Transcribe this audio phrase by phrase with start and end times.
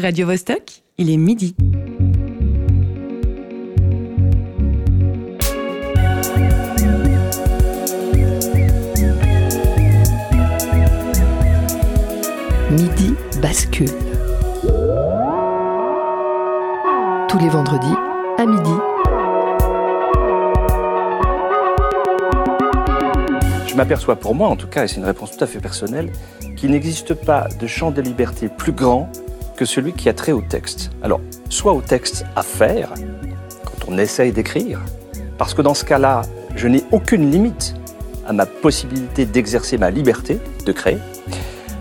[0.00, 1.56] Radio Vostok, il est midi.
[12.70, 13.88] Midi bascule.
[17.28, 17.88] Tous les vendredis
[18.38, 18.70] à midi.
[23.66, 26.12] Je m'aperçois pour moi, en tout cas, et c'est une réponse tout à fait personnelle,
[26.56, 29.10] qu'il n'existe pas de champ de liberté plus grand
[29.58, 30.92] que celui qui a trait au texte.
[31.02, 32.94] Alors, soit au texte à faire,
[33.64, 34.80] quand on essaye d'écrire,
[35.36, 36.22] parce que dans ce cas-là,
[36.54, 37.74] je n'ai aucune limite
[38.28, 40.98] à ma possibilité d'exercer ma liberté de créer,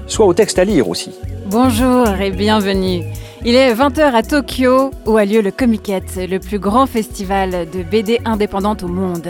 [0.08, 1.12] soit au texte à lire aussi.
[1.46, 3.04] Bonjour et bienvenue.
[3.46, 7.84] Il est 20h à Tokyo où a lieu le Comiket, le plus grand festival de
[7.84, 9.30] BD indépendante au monde.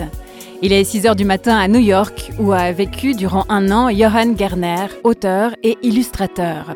[0.62, 4.34] Il est 6h du matin à New York où a vécu durant un an Johan
[4.36, 6.74] Gerner, auteur et illustrateur.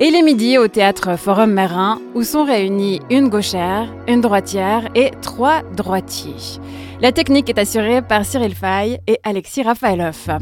[0.00, 4.88] Et il est midi au théâtre Forum Marin où sont réunis une gauchère, une droitière
[4.94, 6.60] et trois droitiers.
[7.00, 10.38] La technique est assurée par Cyril Fay et Alexis Rafaelov.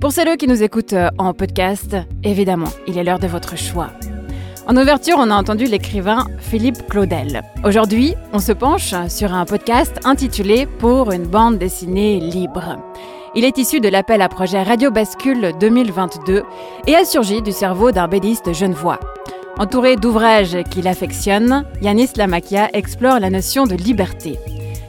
[0.00, 3.90] Pour celles qui nous écoutent en podcast, évidemment, il est l'heure de votre choix.
[4.68, 7.42] En ouverture, on a entendu l'écrivain Philippe Claudel.
[7.64, 12.76] Aujourd'hui, on se penche sur un podcast intitulé Pour une bande dessinée libre.
[13.36, 16.42] Il est issu de l'appel à projet Radio Bascule 2022
[16.88, 18.98] et a surgi du cerveau d'un bédiste genevois.
[19.56, 24.36] Entouré d'ouvrages qu'il affectionne, Yanis Lamakia explore la notion de liberté.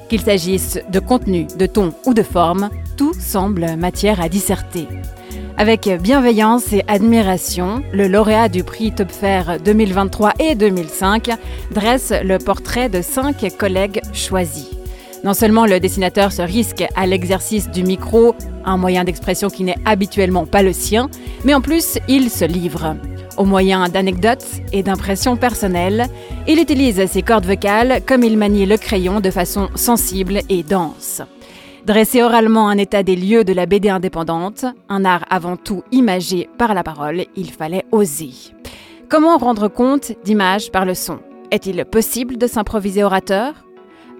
[0.09, 4.87] Qu'il s'agisse de contenu, de ton ou de forme, tout semble matière à disserter.
[5.55, 11.29] Avec bienveillance et admiration, le lauréat du prix Topfer 2023 et 2005
[11.71, 14.69] dresse le portrait de cinq collègues choisis.
[15.23, 19.77] Non seulement le dessinateur se risque à l'exercice du micro, un moyen d'expression qui n'est
[19.85, 21.09] habituellement pas le sien,
[21.43, 22.95] mais en plus il se livre.
[23.37, 26.07] Au moyen d'anecdotes et d'impressions personnelles,
[26.47, 31.21] il utilise ses cordes vocales comme il manie le crayon de façon sensible et dense.
[31.85, 36.49] Dresser oralement un état des lieux de la BD indépendante, un art avant tout imagé
[36.57, 38.31] par la parole, il fallait oser.
[39.09, 41.19] Comment rendre compte d'images par le son?
[41.51, 43.53] Est-il possible de s'improviser orateur?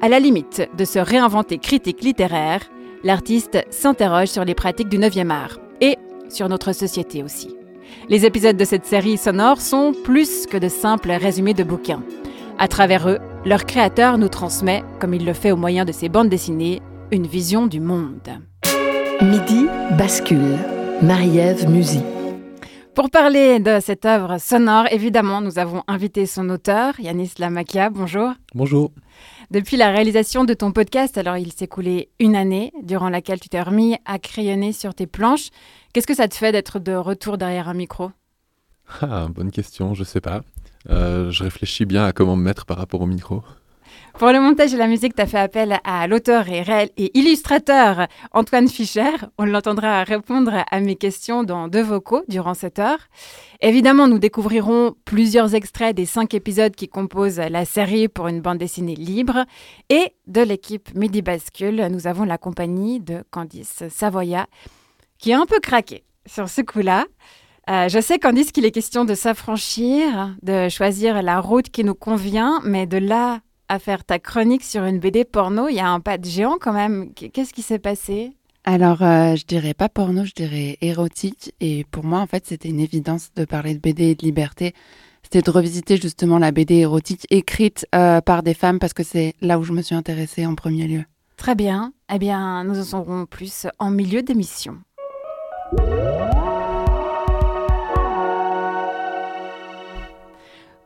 [0.01, 2.61] À la limite de se réinventer critique littéraire,
[3.03, 5.97] l'artiste s'interroge sur les pratiques du 9e art et
[6.29, 7.55] sur notre société aussi.
[8.07, 12.03] Les épisodes de cette série sonore sont plus que de simples résumés de bouquins.
[12.59, 16.09] À travers eux, leur créateur nous transmet, comme il le fait au moyen de ses
[16.09, 16.81] bandes dessinées,
[17.11, 18.29] une vision du monde.
[19.21, 20.57] Midi bascule.
[21.01, 22.01] Marie-Ève Musy.
[22.95, 27.91] Pour parler de cette œuvre sonore, évidemment, nous avons invité son auteur, Yanis Lamakia.
[27.91, 28.31] Bonjour.
[28.55, 28.91] Bonjour.
[29.51, 33.49] Depuis la réalisation de ton podcast, alors il s'est écoulé une année durant laquelle tu
[33.49, 35.49] t'es remis à crayonner sur tes planches.
[35.93, 38.11] Qu'est-ce que ça te fait d'être de retour derrière un micro?
[39.01, 40.41] Ah, bonne question, je sais pas.
[40.89, 43.43] Euh, je réfléchis bien à comment me mettre par rapport au micro.
[44.17, 46.63] Pour le montage et la musique, tu as fait appel à l'auteur et,
[46.97, 49.11] et illustrateur Antoine Fischer.
[49.37, 52.97] On l'entendra répondre à mes questions dans deux vocaux durant cette heure.
[53.61, 58.57] Évidemment, nous découvrirons plusieurs extraits des cinq épisodes qui composent la série pour une bande
[58.57, 59.45] dessinée libre.
[59.89, 64.47] Et de l'équipe Midi Bascule, nous avons la compagnie de Candice Savoya,
[65.19, 67.05] qui est un peu craqué sur ce coup-là.
[67.69, 71.93] Euh, je sais, Candice, qu'il est question de s'affranchir, de choisir la route qui nous
[71.93, 75.89] convient, mais de là à faire ta chronique sur une BD porno, il y a
[75.89, 77.13] un pas de géant quand même.
[77.13, 78.31] Qu'est-ce qui s'est passé?
[78.63, 81.53] Alors, euh, je dirais pas porno, je dirais érotique.
[81.61, 84.73] Et pour moi, en fait, c'était une évidence de parler de BD et de liberté.
[85.23, 89.35] C'était de revisiter justement la BD érotique écrite euh, par des femmes parce que c'est
[89.41, 91.03] là où je me suis intéressée en premier lieu.
[91.37, 91.93] Très bien.
[92.13, 94.77] Eh bien, nous en saurons plus en milieu d'émission.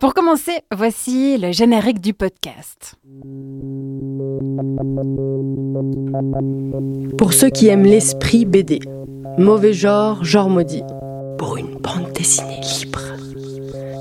[0.02, 2.96] Pour commencer, voici le générique du podcast.
[7.20, 8.80] Pour ceux qui aiment l'esprit BD,
[9.38, 10.82] mauvais genre, genre maudit.
[11.38, 13.02] Pour une bande dessinée libre.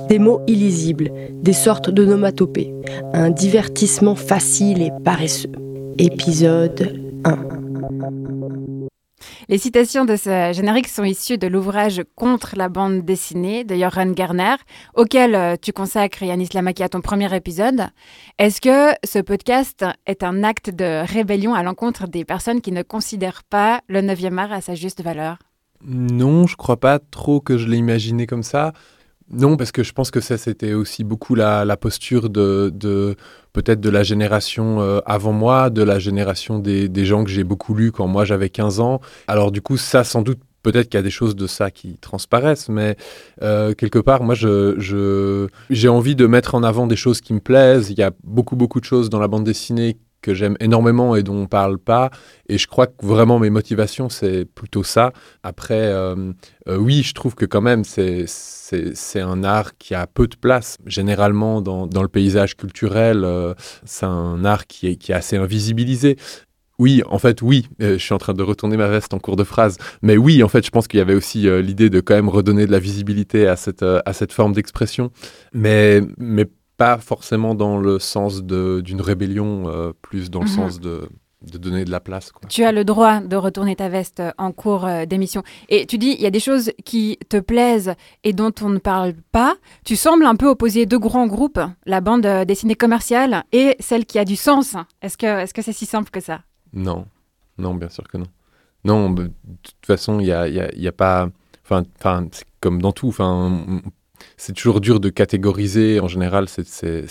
[0.09, 2.73] Des mots illisibles, des sortes de nomatopées,
[3.13, 5.53] un divertissement facile et paresseux.
[5.99, 8.40] Épisode 1.
[9.51, 14.13] Les citations de ce générique sont issues de l'ouvrage Contre la bande dessinée de Joran
[14.13, 14.55] Garner,
[14.95, 17.89] auquel euh, tu consacres Yanis Lamaki à ton premier épisode.
[18.39, 22.83] Est-ce que ce podcast est un acte de rébellion à l'encontre des personnes qui ne
[22.83, 25.39] considèrent pas le 9e art à sa juste valeur?
[25.85, 28.73] Non, je crois pas trop que je l'ai imaginé comme ça.
[29.33, 33.17] Non, parce que je pense que ça, c'était aussi beaucoup la, posture de,
[33.53, 37.75] peut-être de la génération euh, avant moi, de la génération des, gens que j'ai beaucoup
[37.75, 39.01] lus quand moi j'avais 15 ans.
[39.29, 41.97] Alors du coup, ça, sans doute, peut-être qu'il y a des choses de ça qui
[41.99, 42.97] transparaissent, mais
[43.43, 47.33] euh, quelque part, moi, je, je, j'ai envie de mettre en avant des choses qui
[47.33, 47.91] me plaisent.
[47.91, 51.23] Il y a beaucoup, beaucoup de choses dans la bande dessinée que j'aime énormément et
[51.23, 52.11] dont on parle pas.
[52.49, 55.13] Et je crois que vraiment mes motivations, c'est plutôt ça.
[55.43, 56.33] Après, euh,
[56.69, 58.27] euh, oui, je trouve que quand même, c'est,
[59.17, 60.77] un art qui a peu de place.
[60.87, 65.37] Généralement, dans, dans le paysage culturel, euh, c'est un art qui est, qui est assez
[65.37, 66.17] invisibilisé.
[66.79, 69.45] Oui, en fait, oui, je suis en train de retourner ma veste en cours de
[69.45, 72.31] phrase, mais oui, en fait, je pense qu'il y avait aussi l'idée de quand même
[72.31, 75.11] redonner de la visibilité à cette, à cette forme d'expression,
[75.53, 76.47] mais, mais
[76.81, 80.57] pas forcément dans le sens d'une rébellion, euh, plus dans le Mhm.
[80.57, 81.11] sens de,
[81.53, 82.33] de donner de la place.
[82.33, 82.49] Quoi.
[82.49, 85.43] Tu as le droit de retourner ta veste en cours euh, d'émission.
[85.69, 87.93] Et tu dis, il y a des choses qui te plaisent
[88.25, 89.57] et dont on ne parle pas.
[89.85, 94.07] Tu sembles un peu opposer deux grands groupes, la bande euh, dessinée commerciale et celle
[94.07, 94.75] qui a du sens.
[95.03, 96.41] Est-ce que est-ce que c'est si simple que ça?
[96.73, 97.05] Non,
[97.59, 98.27] non, bien sûr que non.
[98.85, 99.25] Non, de
[99.63, 101.29] toute façon, il n'y a, y a- y a pas.
[101.65, 103.09] Enfin, enfin, c'est comme dans tout.
[103.09, 103.31] Enfin,
[103.69, 103.83] on-
[104.37, 106.01] c'est toujours dur de catégoriser.
[106.01, 107.07] En général, c'est-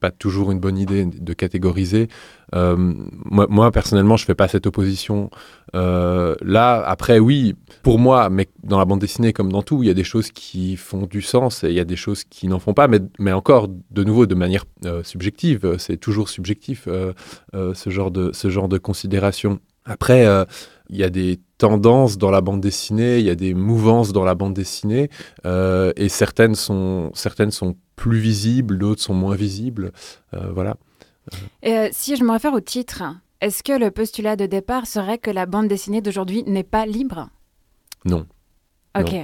[0.00, 2.08] pas toujours une bonne idée de catégoriser.
[2.54, 2.76] Euh,
[3.24, 5.30] moi, personnellement, je fais pas cette opposition.
[5.74, 9.86] Euh, là, après, oui, pour moi, mais dans la bande dessinée comme dans tout, il
[9.86, 12.48] y a des choses qui font du sens et il y a des choses qui
[12.48, 12.86] n'en font pas.
[13.18, 16.86] Mais, encore, de nouveau, de manière euh, subjective, c'est toujours subjectif
[17.54, 19.58] ce genre de ce genre de considération.
[19.86, 20.26] Après,
[20.88, 24.24] il y a des tendances dans la bande dessinée, il y a des mouvances dans
[24.24, 25.10] la bande dessinée,
[25.44, 29.92] euh, et certaines sont certaines sont plus visibles, d'autres sont moins visibles.
[30.34, 30.76] Euh, voilà.
[31.62, 33.02] Et, euh, Si je me réfère au titre,
[33.40, 37.28] est-ce que le postulat de départ serait que la bande dessinée d'aujourd'hui n'est pas libre?
[38.04, 38.26] Non.
[38.98, 39.14] Ok,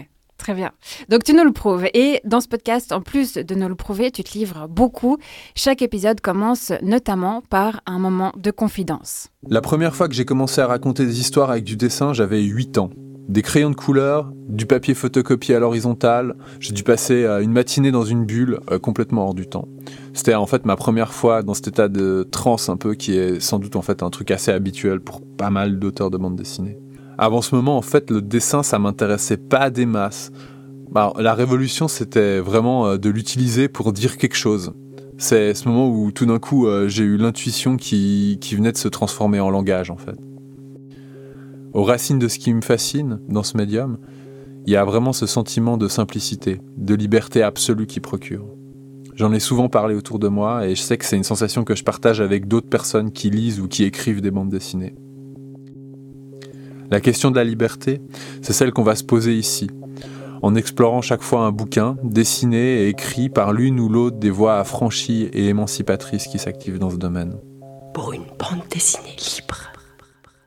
[0.44, 0.72] très bien.
[1.08, 1.86] Donc tu nous le prouves.
[1.94, 5.16] Et dans ce podcast, en plus de nous le prouver, tu te livres beaucoup.
[5.56, 9.28] Chaque épisode commence notamment par un moment de confidence.
[9.48, 12.76] La première fois que j'ai commencé à raconter des histoires avec du dessin, j'avais 8
[12.76, 12.90] ans.
[13.26, 16.36] Des crayons de couleur, du papier photocopié à l'horizontale.
[16.60, 19.66] J'ai dû passer euh, une matinée dans une bulle euh, complètement hors du temps.
[20.12, 23.40] C'était en fait ma première fois dans cet état de transe un peu qui est
[23.40, 26.76] sans doute en fait un truc assez habituel pour pas mal d'auteurs de bande dessinée.
[27.16, 30.32] Avant ce moment, en fait, le dessin, ça m'intéressait pas des masses.
[30.90, 34.72] Bah, la révolution, c'était vraiment euh, de l'utiliser pour dire quelque chose.
[35.16, 38.76] C'est ce moment où tout d'un coup, euh, j'ai eu l'intuition qui, qui venait de
[38.76, 40.18] se transformer en langage, en fait.
[41.72, 43.98] Aux racines de ce qui me fascine dans ce médium,
[44.66, 48.46] il y a vraiment ce sentiment de simplicité, de liberté absolue qui procure.
[49.14, 51.76] J'en ai souvent parlé autour de moi et je sais que c'est une sensation que
[51.76, 54.94] je partage avec d'autres personnes qui lisent ou qui écrivent des bandes dessinées.
[56.90, 58.00] La question de la liberté,
[58.42, 59.68] c'est celle qu'on va se poser ici,
[60.42, 64.58] en explorant chaque fois un bouquin, dessiné et écrit par l'une ou l'autre des voix
[64.58, 67.36] affranchies et émancipatrices qui s'activent dans ce domaine.
[67.94, 69.72] Pour une bande dessinée libre.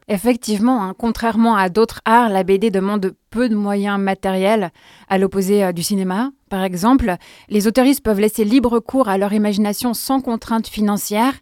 [0.10, 4.72] Effectivement, hein, contrairement à d'autres arts, la BD demande peu de moyens matériels,
[5.10, 6.31] à l'opposé euh, du cinéma.
[6.50, 7.18] Par exemple,
[7.50, 11.34] les autoristes peuvent laisser libre cours à leur imagination sans contraintes financières.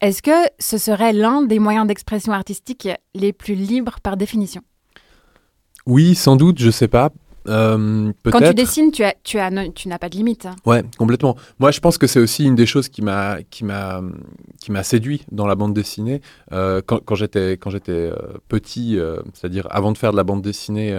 [0.00, 4.62] Est-ce que ce serait l'un des moyens d'expression artistique les plus libres par définition?
[5.84, 7.10] Oui, sans doute, je sais pas.
[7.48, 10.46] Euh, Quand tu dessines, tu, as, tu, as, tu n'as pas de limite.
[10.46, 10.56] hein.
[10.66, 11.36] Ouais, complètement.
[11.58, 14.02] Moi, je pense que c'est aussi une des choses qui m'a qui m'a
[14.60, 16.20] qui m'a séduit dans la bande dessinée
[16.52, 18.14] Euh, quand, quand j'étais quand j'étais euh,
[18.48, 20.96] petit, euh, c'est-à-dire avant de faire de la bande dessinée,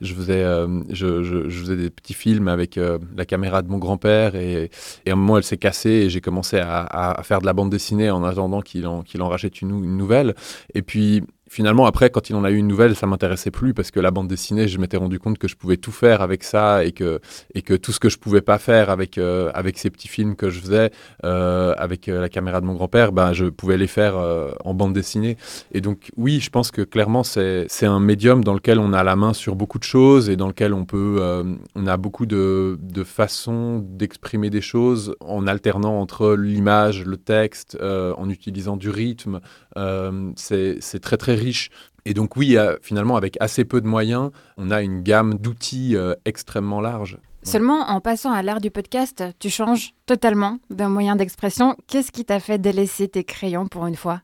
[0.00, 0.42] je faisais
[0.88, 2.78] je, je, je faisais des petits films avec
[3.16, 4.70] la caméra de mon grand-père et,
[5.04, 7.46] et à un moment elle s'est cassée et j'ai commencé à, à- à faire de
[7.46, 10.34] la bande dessinée en attendant qu'il en qu'il en rachète une, une nouvelle.
[10.74, 11.22] Et puis
[11.52, 14.10] finalement, après, quand il en a eu une nouvelle, ça m'intéressait plus parce que la
[14.10, 17.20] bande dessinée, je m'étais rendu compte que je pouvais tout faire avec ça et que,
[17.54, 20.34] et que tout ce que je pouvais pas faire avec, euh, avec ces petits films
[20.34, 20.90] que je faisais,
[21.24, 24.72] euh, avec euh, la caméra de mon grand-père, ben, je pouvais les faire euh, en
[24.72, 25.36] bande dessinée.
[25.72, 29.14] Et donc, oui, je pense que clairement, c'est un médium dans lequel on a la
[29.14, 31.44] main sur beaucoup de choses et dans lequel on peut, euh,
[31.74, 37.76] on a beaucoup de, de façons d'exprimer des choses en alternant entre l'image, le texte,
[37.82, 39.40] euh, en utilisant du rythme.
[39.76, 41.70] Euh, c'est très, très riche.
[42.04, 46.14] Et donc, oui, finalement, avec assez peu de moyens, on a une gamme d'outils euh,
[46.24, 47.18] extrêmement large.
[47.44, 51.76] Seulement, en passant à l'art du podcast, tu changes totalement d'un moyen d'expression.
[51.88, 54.22] Qu'est-ce qui t'a fait délaisser tes crayons pour une fois?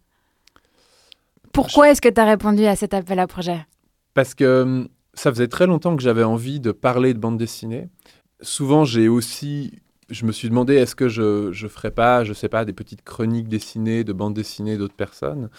[1.52, 3.66] Pourquoi est-ce que tu as répondu à cet appel à projet?
[4.14, 7.88] Parce que hum, ça faisait très longtemps que j'avais envie de parler de bande dessinée.
[8.40, 9.72] Souvent, j'ai aussi
[10.10, 13.02] je me suis demandé est-ce que je ne ferais pas, je sais pas, des petites
[13.02, 15.50] chroniques dessinées, de bandes dessinées d'autres personnes.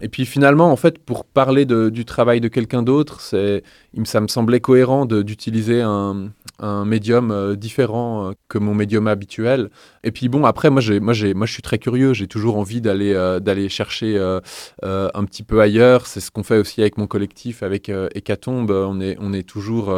[0.00, 4.60] Et puis finalement, en fait, pour parler du travail de quelqu'un d'autre, ça me semblait
[4.60, 9.70] cohérent d'utiliser un, un, médium euh, différent euh, que mon médium habituel.
[10.04, 12.14] Et puis bon, après, moi, moi, moi, je suis très curieux.
[12.14, 14.16] J'ai toujours envie d'aller, euh, chercher
[14.82, 16.06] un petit peu ailleurs.
[16.06, 18.70] C'est ce qu'on fait aussi avec mon collectif, avec Hécatombe.
[18.70, 19.92] On est, on est toujours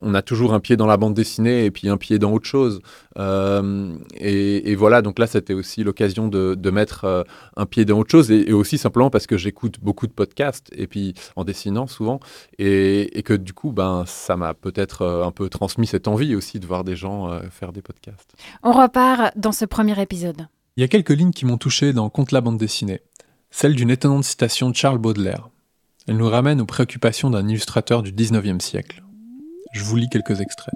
[0.00, 2.46] on a toujours un pied dans la bande dessinée et puis un pied dans autre
[2.46, 2.80] chose.
[3.18, 7.22] Euh, et, voilà, donc là, c'était aussi l'occasion de, mettre euh,
[7.56, 10.86] un pied dans autre chose et, aussi simplement parce que j'écoute beaucoup de podcasts et
[10.86, 12.20] puis en dessinant souvent
[12.58, 16.60] et, que du coup, ben, ça m'a peut-être euh, un peu transmis cette envie aussi
[16.60, 18.34] de voir des gens faire des podcasts.
[18.62, 20.46] On repart dans ce premier épisode.
[20.76, 23.00] Il y a quelques lignes qui m'ont touché dans Contre la bande dessinée.
[23.50, 25.48] Celle d'une étonnante citation de Charles Baudelaire.
[26.06, 29.02] Elle nous ramène aux préoccupations d'un illustrateur du 19e siècle.
[29.76, 30.74] Je vous lis quelques extraits.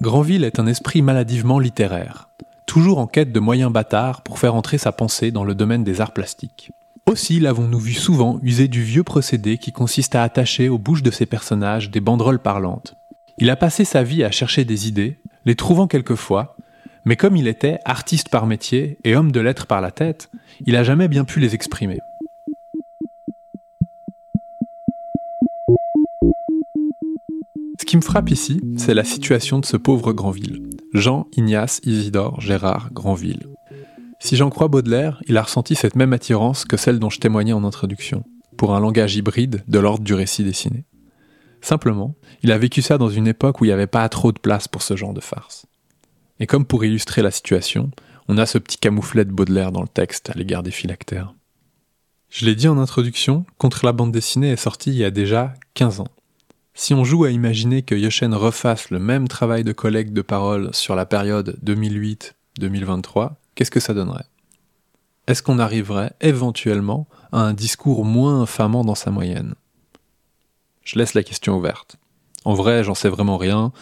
[0.00, 2.28] Granville est un esprit maladivement littéraire,
[2.66, 6.00] toujours en quête de moyens bâtards pour faire entrer sa pensée dans le domaine des
[6.00, 6.70] arts plastiques.
[7.06, 11.10] Aussi l'avons-nous vu souvent user du vieux procédé qui consiste à attacher aux bouches de
[11.10, 12.94] ses personnages des banderoles parlantes.
[13.38, 16.56] Il a passé sa vie à chercher des idées, les trouvant quelquefois,
[17.04, 20.30] mais comme il était artiste par métier et homme de lettres par la tête,
[20.64, 21.98] il a jamais bien pu les exprimer.
[27.92, 30.62] Qui me frappe ici, c'est la situation de ce pauvre Granville.
[30.94, 33.50] Jean Ignace Isidore Gérard Granville.
[34.18, 37.52] Si j'en crois Baudelaire, il a ressenti cette même attirance que celle dont je témoignais
[37.52, 38.24] en introduction,
[38.56, 40.86] pour un langage hybride de l'ordre du récit dessiné.
[41.60, 44.38] Simplement, il a vécu ça dans une époque où il n'y avait pas trop de
[44.38, 45.66] place pour ce genre de farce.
[46.40, 47.90] Et comme pour illustrer la situation,
[48.26, 51.34] on a ce petit camouflet de Baudelaire dans le texte à l'égard des phylactères.
[52.30, 55.52] Je l'ai dit en introduction, Contre la bande dessinée est sorti il y a déjà
[55.74, 56.08] 15 ans.
[56.74, 60.74] Si on joue à imaginer que Yoshen refasse le même travail de collecte de paroles
[60.74, 64.24] sur la période 2008-2023, qu'est-ce que ça donnerait?
[65.26, 69.54] Est-ce qu'on arriverait éventuellement à un discours moins infamant dans sa moyenne?
[70.82, 71.96] Je laisse la question ouverte.
[72.44, 73.72] En vrai, j'en sais vraiment rien,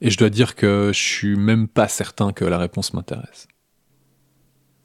[0.00, 3.46] et je dois dire que je suis même pas certain que la réponse m'intéresse.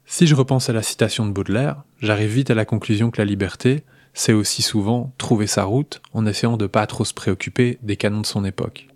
[0.04, 3.24] Si je repense à la citation de Baudelaire, j'arrive vite à la conclusion que la
[3.24, 7.96] liberté, c'est aussi souvent trouver sa route en essayant de pas trop se préoccuper des
[7.96, 8.88] canons de son époque.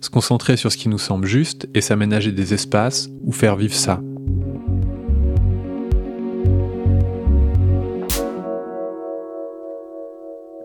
[0.00, 3.74] Se concentrer sur ce qui nous semble juste et s'aménager des espaces où faire vivre
[3.74, 4.00] ça.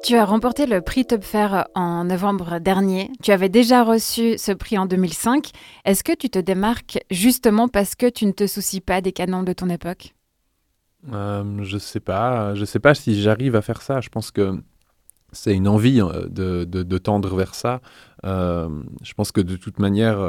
[0.03, 3.09] Tu as remporté le prix Topfer en novembre dernier.
[3.23, 5.51] Tu avais déjà reçu ce prix en 2005.
[5.85, 9.43] Est-ce que tu te démarques justement parce que tu ne te soucies pas des canons
[9.43, 10.13] de ton époque?
[11.11, 12.55] Euh, je sais pas.
[12.55, 14.01] Je sais pas si j'arrive à faire ça.
[14.01, 14.61] Je pense que
[15.31, 17.81] c'est une envie euh, de, de, tendre vers ça.
[18.25, 18.69] Euh,
[19.01, 20.19] je pense que de toute manière,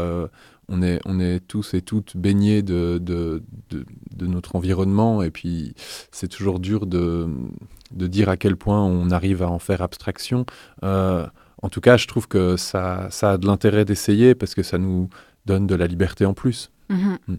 [0.69, 5.23] on, est, on est tous et toutes baignés de, de, de notre environnement.
[5.23, 5.75] Et puis,
[6.11, 7.29] c'est toujours dur de,
[7.93, 10.47] dire à quel point on arrive à en faire abstraction.
[10.83, 14.79] en tout cas, je trouve que ça, ça a de l'intérêt d'essayer parce que ça
[14.79, 15.09] nous
[15.47, 16.71] donne de la liberté en plus.
[16.91, 17.19] Mm-hmm.
[17.29, 17.37] Mm.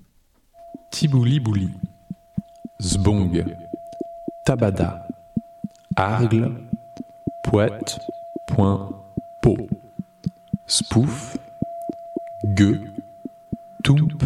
[0.92, 1.70] Tibouli bouli.
[2.82, 3.44] Zbong,
[4.44, 5.08] Tabada,
[5.96, 6.52] Argle,
[7.44, 8.00] Poète,
[8.46, 8.90] Point,
[9.42, 9.56] Po,
[10.68, 11.38] Spoof,
[12.46, 12.82] Gueux,
[13.84, 14.24] Toump,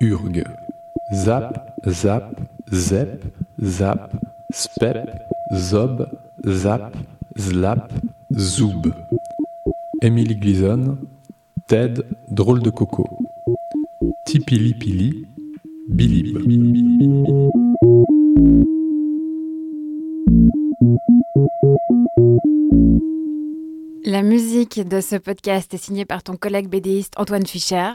[0.00, 0.44] Urgue,
[1.12, 2.40] Zap, Zap,
[2.72, 3.24] Zep,
[3.60, 4.12] Zap,
[4.50, 6.08] Spep, Zob,
[6.46, 6.94] Zap,
[7.36, 7.92] Zlap,
[8.32, 8.92] Zoub.
[10.02, 10.98] Emily Glison,
[11.66, 13.06] Ted, Drôle de Coco.
[14.26, 14.74] Tipili
[15.88, 17.63] Bilib.
[24.06, 27.90] La musique de ce podcast est signée par ton collègue BDiste Antoine Fischer.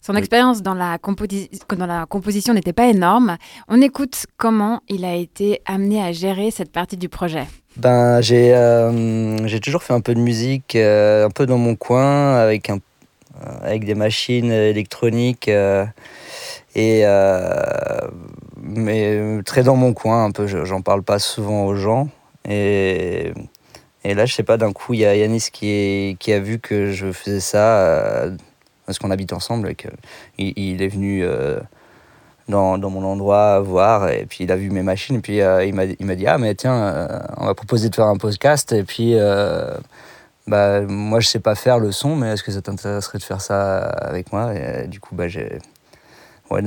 [0.00, 3.36] Son expérience dans, la dans la composition n'était pas énorme.
[3.66, 7.46] On écoute comment il a été amené à gérer cette partie du projet.
[7.76, 12.36] Ben, j'ai euh, toujours fait un peu de musique, euh, un peu dans mon coin,
[12.36, 12.78] avec, un,
[13.62, 15.50] avec des machines électroniques.
[16.78, 18.08] Et euh,
[18.62, 20.46] mais très dans mon coin, un peu.
[20.46, 22.08] J'en parle pas souvent aux gens.
[22.48, 23.32] Et,
[24.04, 26.38] et là, je sais pas, d'un coup, il y a Yanis qui, est, qui a
[26.38, 28.36] vu que je faisais ça euh,
[28.86, 29.70] parce qu'on habite ensemble.
[29.70, 29.88] Et que
[30.38, 31.58] il, il est venu euh,
[32.48, 35.16] dans, dans, mon endroit voir et puis il a vu mes machines.
[35.16, 38.70] Et puis il m'a dit Ah, mais tiens, on va proposer de faire un podcast.
[38.70, 39.16] Et puis.
[40.46, 43.40] bah, moi, je sais pas faire le son, mais est-ce que ça t'intéresserait de faire
[43.40, 44.54] ça avec moi?
[44.54, 45.26] Et, Du coup, bah,
[46.50, 46.62] ouais,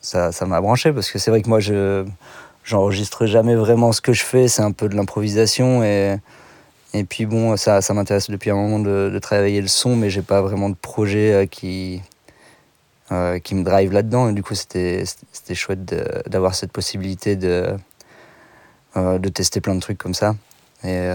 [0.00, 2.04] ça, ça m'a branché parce que c'est vrai que moi, je
[2.64, 4.48] j'enregistre jamais vraiment ce que je fais.
[4.48, 6.16] C'est un peu de l'improvisation et,
[6.94, 10.22] Et puis bon, ça, ça m'intéresse depuis un moment de, travailler le son, mais j'ai
[10.22, 12.02] pas vraiment de projet euh, qui,
[13.10, 14.28] euh, qui me drive là-dedans.
[14.28, 15.04] Et du coup, c'était
[15.54, 15.84] chouette
[16.28, 17.74] d'avoir cette possibilité de,
[18.96, 20.34] euh, de tester plein de trucs comme ça.
[20.84, 21.08] Et,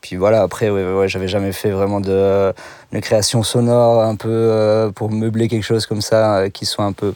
[0.00, 2.52] puis voilà, après, ouais, j'avais jamais fait vraiment de,
[3.00, 7.14] création sonore un peu pour meubler quelque chose comme ça qui soit un peu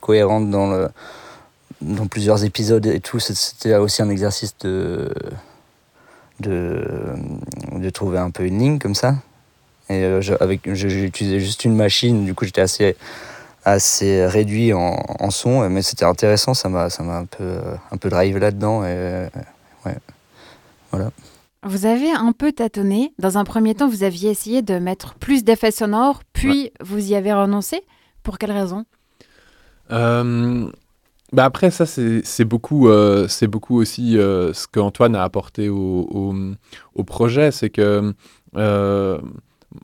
[0.00, 0.88] cohérente dans, le,
[1.80, 3.18] dans plusieurs épisodes et tout.
[3.18, 5.12] C'était aussi un exercice de
[6.40, 6.84] de,
[7.72, 9.16] de trouver un peu une ligne comme ça.
[9.88, 12.96] Et euh, j'ai utilisé juste une machine, du coup j'étais assez,
[13.64, 17.58] assez réduit en, en son, mais c'était intéressant, ça m'a, un peu,
[17.90, 18.82] un peu drive là-dedans.
[20.94, 21.10] Voilà.
[21.64, 23.14] Vous avez un peu tâtonné.
[23.18, 27.14] Dans un premier temps, vous aviez essayé de mettre plus d'effets sonores, puis vous y
[27.14, 27.82] avez renoncé.
[28.22, 28.84] Pour quelle raison?
[29.90, 30.70] Euh,
[31.32, 36.34] bah après, ça, c'est beaucoup, euh, c'est beaucoup aussi euh, ce qu'Antoine a apporté au,
[36.94, 37.50] au, projet.
[37.50, 38.14] C'est que
[38.56, 39.18] euh,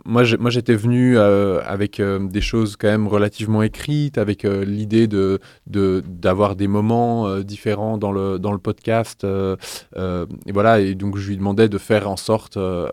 [0.05, 6.69] moi, j'étais venu avec des choses quand même relativement écrites, avec l'idée de, d'avoir des
[6.69, 9.25] moments différents dans le, dans le podcast.
[9.25, 12.89] et voilà, et donc je lui demandais de faire en sorte de,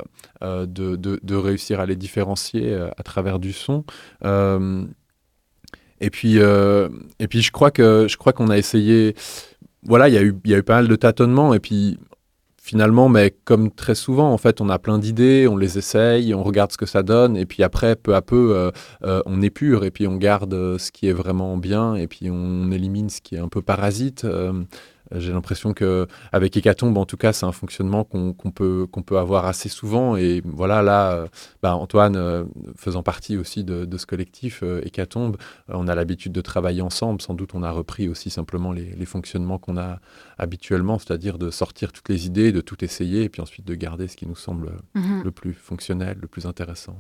[0.66, 3.84] de, de, réussir à les différencier à travers du son.
[6.00, 6.90] Et puis, euh,
[7.20, 9.16] et puis je crois que je crois qu'on a essayé.
[9.84, 11.98] Voilà, il y a eu il y a eu pas mal de tâtonnements et puis
[12.68, 16.44] finalement, mais comme très souvent, en fait, on a plein d'idées, on les essaye, on
[16.44, 18.72] regarde ce que ça donne, et puis après, peu à peu, euh,
[19.04, 22.70] euh, on épure, et puis on garde ce qui est vraiment bien, et puis on
[22.72, 24.26] élimine ce qui est un peu parasite.
[24.26, 24.52] Euh,
[25.16, 29.18] j'ai l'impression que avec Hécatombe, en tout cas, c'est un fonctionnement qu'on peut, qu'on peut
[29.18, 30.18] avoir assez souvent.
[30.18, 31.28] Et voilà, là, euh,
[31.62, 32.44] bah, Antoine, euh,
[32.76, 35.38] faisant partie aussi de, ce collectif Hécatombe,
[35.70, 37.22] on a l'habitude de travailler ensemble.
[37.22, 40.00] Sans doute, on a repris aussi simplement les, fonctionnements qu'on a
[40.38, 44.08] habituellement, c'est-à-dire de sortir toutes les idées, de tout essayer, et puis ensuite de garder
[44.08, 45.24] ce qui nous semble mhm.
[45.24, 46.98] le plus fonctionnel, le plus intéressant.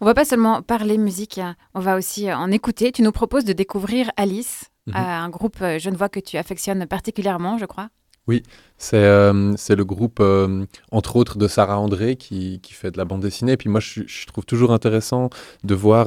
[0.00, 1.56] On va pas seulement parler musique, hein.
[1.74, 2.92] on va aussi en écouter.
[2.92, 4.96] Tu nous proposes de découvrir Alice, Mhm.
[4.96, 7.88] un groupe euh, je ne vois que tu affectionnes particulièrement, je crois.
[8.26, 8.42] Oui,
[8.78, 13.04] c'est euh, le groupe, euh, entre autres, de Sarah André qui, qui, fait de la
[13.04, 13.52] bande dessinée.
[13.52, 15.28] Et puis moi, je, je trouve toujours intéressant
[15.62, 16.06] de voir,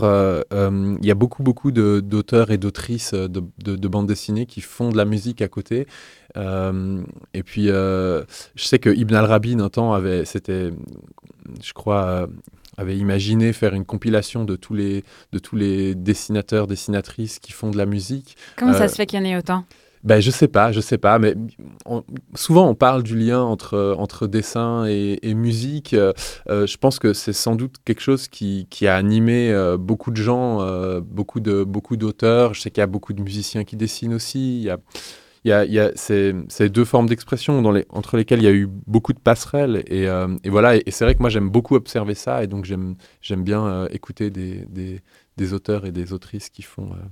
[0.52, 4.90] il y a beaucoup, beaucoup d'auteurs et d'autrices de, de, de, bande dessinée qui font
[4.90, 5.86] de la musique à côté.
[6.36, 10.72] et puis, je sais que Ibn al-Rabi, un temps, avait, c'était,
[11.62, 12.28] je crois,
[12.78, 15.04] avait imaginé faire une compilation de tous les,
[15.34, 18.38] de tous les dessinateurs, dessinatrices qui font de la musique.
[18.56, 19.66] Comment ça euh, se fait qu'il y en ait autant?
[20.04, 21.34] Ben, je sais pas, je sais pas, mais
[22.36, 25.96] souvent on parle du lien entre, entre dessin et, musique.
[25.96, 26.14] Euh,
[26.50, 30.22] euh, je pense que c'est sans doute quelque chose qui, qui a animé beaucoup de
[30.22, 32.54] gens, beaucoup de beaucoup d'auteurs.
[32.54, 34.60] Je sais qu'il y a beaucoup de musiciens qui dessinent aussi.
[34.60, 34.78] Il y a,
[35.48, 39.20] il y a, ces, deux formes d'expression entre lesquelles il y a eu beaucoup de
[39.20, 39.84] passerelles.
[39.88, 42.96] Et, euh, voilà, et, c'est vrai que moi j'aime beaucoup observer ça, et donc j'aime
[43.44, 47.06] bien euh, écouter des, auteurs et des autrices qui font, euh,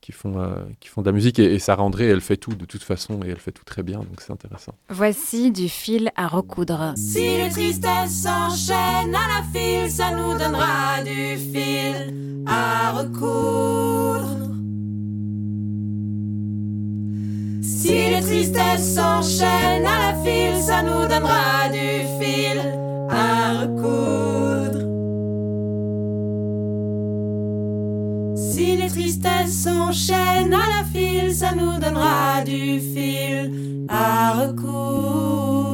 [0.00, 0.34] qui font,
[0.80, 1.38] qui font de la musique.
[1.38, 3.98] Et, Sarah André, elle fait tout de toute façon, et elle fait tout très bien,
[3.98, 4.74] donc c'est intéressant.
[4.88, 6.94] Voici du fil à recoudre.
[6.96, 14.46] Si les tristesses s'enchaînent à la file, ça nous donnera du fil à recoudre.
[17.86, 22.58] Si les tristesses s'enchaînent à la file, ça nous donnera du fil
[23.08, 24.80] à recoudre.
[28.34, 35.65] Si les tristesses s'enchaînent à la file, ça nous donnera du fil à recoudre.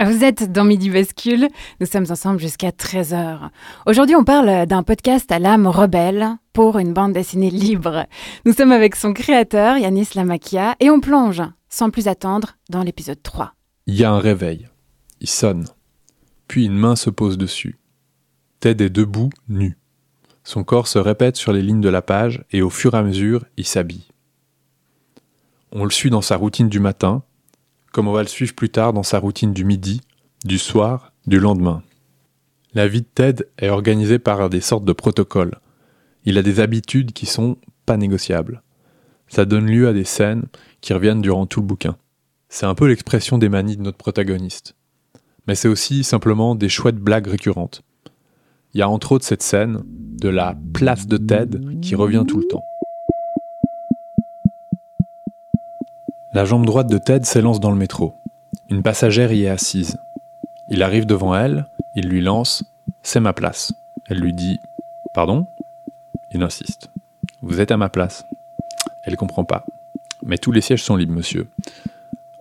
[0.00, 1.48] Vous êtes dans Midi Bascule,
[1.80, 3.50] nous sommes ensemble jusqu'à 13h.
[3.84, 8.06] Aujourd'hui, on parle d'un podcast à l'âme rebelle pour une bande dessinée libre.
[8.44, 13.20] Nous sommes avec son créateur, Yanis Lamakia, et on plonge, sans plus attendre, dans l'épisode
[13.20, 13.54] 3.
[13.88, 14.68] Il y a un réveil.
[15.20, 15.66] Il sonne.
[16.46, 17.76] Puis une main se pose dessus.
[18.60, 19.78] Ted est debout, nu.
[20.44, 23.02] Son corps se répète sur les lignes de la page et au fur et à
[23.02, 24.06] mesure, il s'habille.
[25.72, 27.24] On le suit dans sa routine du matin,
[27.92, 30.00] comme on va le suivre plus tard dans sa routine du midi,
[30.44, 31.82] du soir, du lendemain.
[32.74, 35.58] La vie de Ted est organisée par des sortes de protocoles.
[36.24, 38.62] Il a des habitudes qui sont pas négociables.
[39.28, 40.44] Ça donne lieu à des scènes
[40.80, 41.96] qui reviennent durant tout le bouquin.
[42.48, 44.74] C'est un peu l'expression des manies de notre protagoniste.
[45.46, 47.82] Mais c'est aussi simplement des chouettes blagues récurrentes.
[48.74, 52.38] Il y a entre autres cette scène de la place de Ted qui revient tout
[52.38, 52.62] le temps.
[56.38, 58.14] La jambe droite de Ted s'élance dans le métro.
[58.70, 59.98] Une passagère y est assise.
[60.68, 62.62] Il arrive devant elle, il lui lance⁇
[63.02, 63.72] C'est ma place⁇
[64.06, 64.60] Elle lui dit⁇
[65.12, 65.48] Pardon?⁇
[66.30, 66.90] Il insiste⁇
[67.42, 68.24] Vous êtes à ma place.
[69.02, 69.66] Elle comprend pas.
[70.22, 71.48] Mais tous les sièges sont libres, monsieur.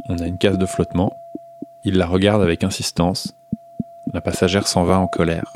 [0.07, 1.19] On a une case de flottement.
[1.83, 3.33] Il la regarde avec insistance.
[4.13, 5.53] La passagère s'en va en colère.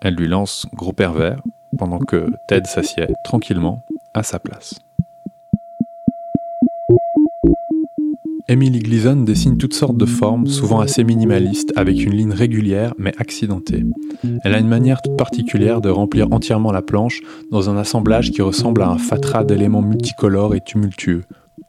[0.00, 1.42] Elle lui lance gros pervers
[1.76, 3.82] pendant que Ted s'assied tranquillement
[4.14, 4.78] à sa place.
[8.48, 13.12] Emily Gleason dessine toutes sortes de formes, souvent assez minimalistes, avec une ligne régulière mais
[13.18, 13.84] accidentée.
[14.42, 18.42] Elle a une manière toute particulière de remplir entièrement la planche dans un assemblage qui
[18.42, 21.24] ressemble à un fatras d'éléments multicolores et tumultueux.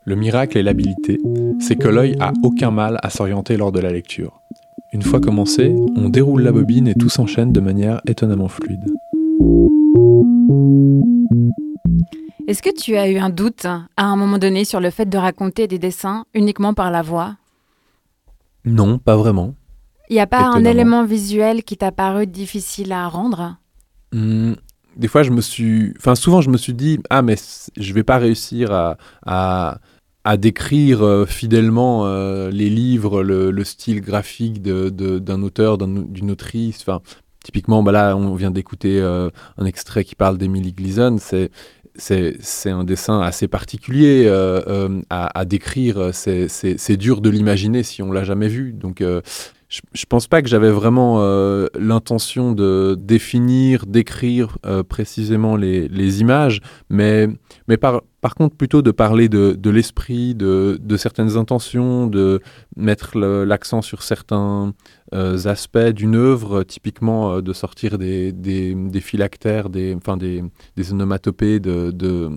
[0.06, 1.20] Le miracle et l'habilité,
[1.60, 4.42] c'est que l'œil a aucun mal à s'orienter lors de la lecture.
[4.92, 8.86] Une fois commencé, on déroule la bobine et tout s'enchaîne de manière étonnamment fluide.
[12.48, 15.18] Est-ce que tu as eu un doute à un moment donné sur le fait de
[15.18, 17.36] raconter des dessins uniquement par la voix?
[18.66, 19.56] Non, pas vraiment.
[20.10, 23.56] Il n'y a pas un élément visuel qui t'a paru difficile à rendre?
[24.12, 24.54] Hmm,
[24.98, 25.94] des fois, je me suis.
[25.98, 27.36] Enfin, souvent, je me suis dit Ah, mais
[27.78, 29.80] je vais pas réussir à, à,
[30.26, 35.78] à décrire euh, fidèlement euh, les livres, le, le style graphique de- de- d'un auteur,
[35.78, 36.82] d'un- d'une autrice.
[36.82, 37.02] Enfin,
[37.44, 41.18] typiquement, bah là, on vient d'écouter euh, un extrait qui parle d'Emily Gleason.
[41.20, 41.50] C'est.
[41.96, 46.10] C'est un dessin assez particulier euh, euh, à, à décrire.
[46.14, 48.74] C'est dur de l'imaginer si on l'a jamais vu.
[48.74, 49.22] Donc, euh,
[49.70, 55.88] je, je pense pas que j'avais vraiment euh, l'intention de définir, d'écrire euh, précisément les,
[55.88, 57.28] les images, mais,
[57.68, 62.40] mais par, par contre plutôt de parler de, de l'esprit, de, de certaines intentions, de
[62.78, 64.74] mettre l'accent sur certains
[65.14, 70.42] euh, aspects d'une œuvre, typiquement euh, de sortir des, des, phylactères, des, enfin des,
[70.78, 72.30] des onomatopées, de, de,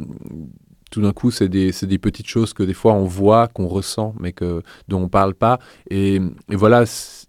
[0.91, 4.13] tout d'un coup, c'est des, des petites choses que des fois on voit, qu'on ressent,
[4.19, 5.61] mais que, dont on parle pas.
[5.91, 6.83] Et, voilà,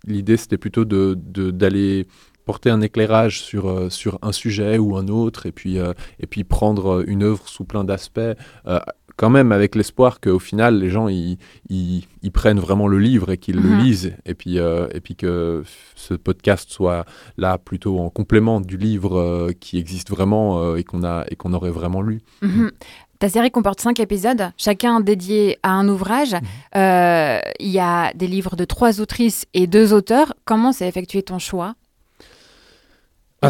[0.08, 2.08] l'idée c'était plutôt de, de- d'aller
[2.48, 6.26] porter un éclairage sur, euh, sur un sujet ou un autre, et puis, euh, et
[6.28, 8.20] puis prendre une œuvre sous plein d'aspects,
[8.68, 8.80] euh,
[9.18, 11.38] quand même avec l'espoir qu'au final, les gens ils,
[11.70, 13.80] ils, ils prennent vraiment le livre et qu'ils le Mhm.
[13.84, 15.64] lisent, et puis, euh, et puis que
[15.96, 17.04] ce podcast soit
[17.38, 21.36] là plutôt en complément du livre euh, qui existe vraiment euh, et qu'on a et
[21.36, 22.22] qu'on aurait vraiment lu.
[22.42, 22.72] Mhm.
[23.20, 26.34] Ta série comporte cinq épisodes, chacun dédié à un ouvrage.
[26.36, 26.42] Mhm.
[26.76, 30.34] Euh, Il y a des livres de trois autrices et deux auteurs.
[30.46, 31.74] Comment s'est effectué ton choix?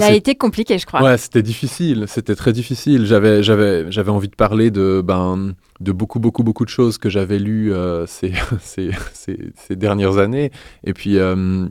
[0.01, 1.01] Ah, a été compliqué, je crois.
[1.01, 3.05] Ouais, c'était difficile, c'était très difficile.
[3.05, 7.09] J'avais, j'avais, j'avais envie de parler de, ben, de beaucoup, beaucoup, beaucoup de choses que
[7.09, 10.51] j'avais lues euh, ces, ces, ces, ces dernières années.
[10.83, 11.67] Et puis, euh,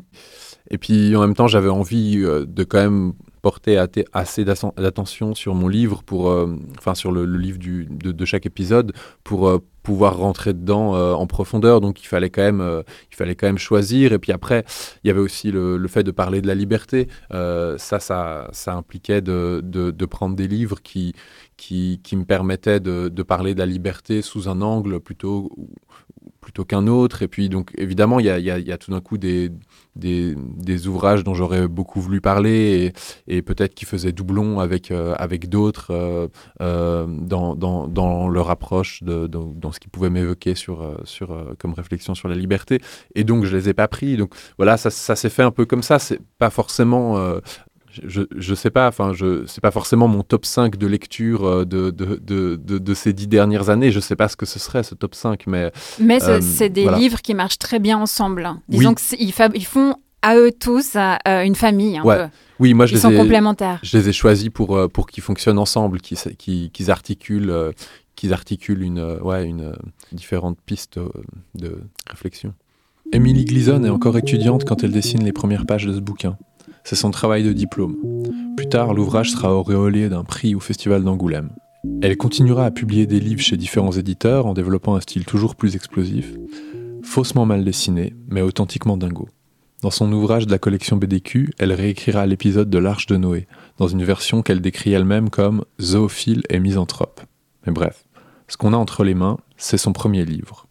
[0.71, 3.13] et puis, en même temps, j'avais envie euh, de quand même
[3.43, 3.81] porter
[4.13, 6.27] assez d'attention sur mon livre, pour,
[6.79, 11.13] enfin, sur le, le livre du, de, de chaque épisode, pour pouvoir rentrer dedans euh,
[11.13, 11.81] en profondeur.
[11.81, 14.13] Donc, il fallait quand même, euh, il fallait quand même choisir.
[14.13, 14.65] Et puis après,
[15.05, 17.07] il y avait aussi le, fait de parler de la liberté.
[17.33, 21.15] Euh, ça, ça, ça impliquait de, de, de prendre des livres qui,
[21.57, 25.53] qui, qui me permettaient de, de parler de la liberté sous un angle plutôt,
[26.47, 27.23] plutôt qu'un autre.
[27.23, 29.51] Et puis, donc, évidemment, il y a, tout d'un coup des,
[30.87, 32.93] ouvrages dont j'aurais beaucoup voulu parler
[33.27, 36.29] et, peut-être qui faisaient doublon avec, euh, avec d'autres euh,
[36.63, 40.97] euh, dans, leur approche, de, dans, ce qu'ils pouvaient m'évoquer sur,
[41.59, 42.81] comme réflexion sur la liberté.
[43.17, 44.17] Et donc, je les ai pas pris.
[44.17, 45.99] Donc, voilà, ça, ça s'est fait un peu comme ça.
[45.99, 47.41] C'est pas forcément.
[48.05, 51.65] Je, je sais pas, enfin, je c'est pas forcément mon top 5 de lecture euh,
[51.65, 53.91] de, de, de, de, de ces dix dernières années.
[53.91, 56.99] Je sais pas ce que ce serait ce top 5, mais Euh, c'est des voilà.
[56.99, 58.49] livres qui marchent très bien ensemble.
[58.69, 58.95] Disons Oui.
[58.95, 62.17] que c'est- ils, font à eux tous euh, une famille un Ouais.
[62.25, 62.29] peu.
[62.61, 63.79] oui, moi je Ils les sont ai, complémentaires.
[63.83, 67.73] je les ai choisis pour, euh, pour qu'ils fonctionnent ensemble, qu'ils qu'ils- qu'ils articulent, euh,
[68.17, 69.75] qu'ils articulent une, ouais, une,
[70.13, 70.99] différentes pistes
[71.55, 71.81] de
[72.11, 72.55] réflexion.
[73.13, 76.37] Emily Gleason est encore étudiante quand elle dessine les premières pages de ce bouquin.
[76.87, 77.97] C'est son travail de diplôme.
[78.57, 81.51] Plus tard, l'ouvrage sera auréolé d'un prix au Festival d'Angoulême.
[82.01, 85.75] Elle continuera à publier des livres chez différents éditeurs en développant un style toujours plus
[85.75, 86.37] explosif,
[87.03, 89.29] faussement mal dessiné, mais authentiquement dingo.
[89.83, 93.89] Dans son ouvrage de la collection BDQ, elle réécrira l'épisode de l'Arche de Noé, dans
[93.89, 97.21] une version qu'elle décrit elle-même comme zoophile et misanthrope.
[97.67, 98.05] Mais bref,
[98.47, 100.69] ce qu'on a entre les mains, c'est son premier livre.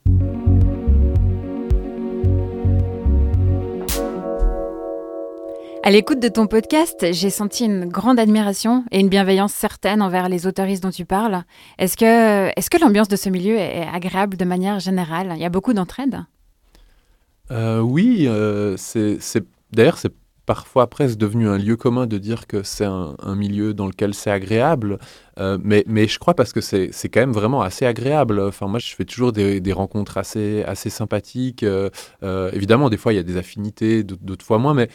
[5.88, 10.30] À l'écoute de ton podcast, j'ai senti une grande admiration et une bienveillance certaine envers
[10.30, 11.44] les autoristes dont tu parles.
[11.78, 15.34] Est-ce que, l'ambiance de ce milieu est agréable de manière générale?
[15.36, 16.26] Il y a beaucoup d'entraide?
[17.52, 18.76] Euh, oui, euh,
[19.74, 20.12] d'ailleurs, c'est
[20.48, 24.32] parfois presque devenu un lieu commun de dire que c'est un, milieu dans lequel c'est
[24.32, 24.98] agréable,
[25.38, 28.40] Euh, mais, je crois parce que c'est, quand même vraiment assez agréable.
[28.40, 31.64] Enfin, moi, je fais toujours des, rencontres assez, sympathiques.
[32.24, 34.90] Évidemment, des fois, il y a des affinités, d'autres fois moins, mais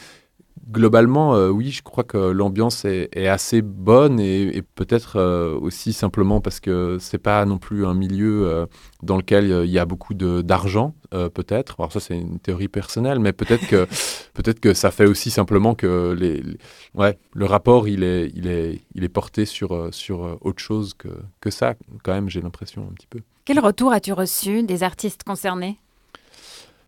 [0.69, 5.59] globalement, euh, oui, je crois que l'ambiance est, est assez bonne et, et peut-être euh,
[5.59, 8.67] aussi simplement parce que c'est pas non plus un milieu euh,
[9.03, 11.75] dans lequel il y a beaucoup de- d'argent, peut-être.
[11.79, 13.87] Alors ça, c'est une théorie personnelle, mais peut-être que
[14.35, 16.59] peut-être que ça fait aussi simplement que les, les-
[16.95, 21.09] ouais, le rapport il est il est il est porté sur sur autre chose que
[21.41, 21.75] que ça.
[22.05, 23.21] Quand même, j'ai l'impression un petit peu.
[23.45, 25.79] Quel retour as-tu reçu des artistes concernés?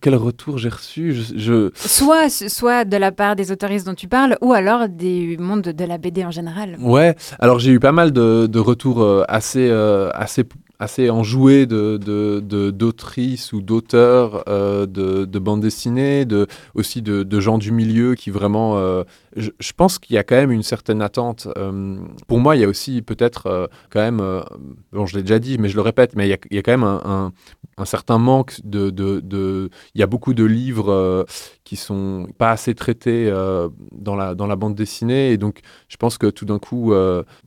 [0.03, 4.09] Quel retour j'ai reçu je, je- soit, soit de la part des autoristes dont tu
[4.09, 6.77] parles, ou alors des mondes de la BD en général.
[6.81, 10.45] Ouais, alors j'ai eu pas mal de, de retours euh, assez, euh, assez,
[10.83, 17.57] assez enjoués de, d'autrices ou d'auteurs euh, de, de bandes dessinées, de, aussi de, gens
[17.59, 18.77] du milieu qui vraiment...
[18.79, 19.05] euh,
[19.37, 21.47] je, pense qu'il y a quand même une certaine attente.
[21.57, 24.21] euh, pour moi, il y a aussi peut-être quand même...
[24.93, 26.85] bon, je l'ai déjà dit, mais je le répète, mais il y a, quand même
[26.85, 27.33] un,
[27.79, 28.91] un- certain manque de...
[28.91, 31.27] de, il y a beaucoup de livres
[31.65, 33.31] qui sont pas assez traités
[33.93, 36.93] dans, la, dans la bande dessinée, et donc je pense que tout d'un coup,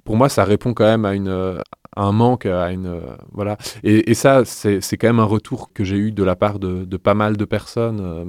[0.06, 1.60] pour moi, ça répond quand même à, une,
[1.96, 3.00] à un manque, à une euh,
[3.32, 3.58] voilà.
[3.84, 6.84] Et, et ça, c'est quand même un retour que j'ai eu de la part de,
[6.86, 8.26] de pas mal de personnes euh,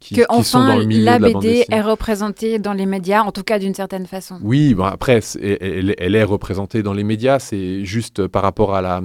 [0.00, 1.76] qui, Que qui sont dans le milieu la de la bande BD dessinée.
[1.76, 4.38] est représentée dans les médias, en tout cas d'une certaine façon.
[4.42, 8.80] Oui, bon, après, elle, elle est représentée dans les médias, c'est juste par rapport à
[8.80, 9.02] la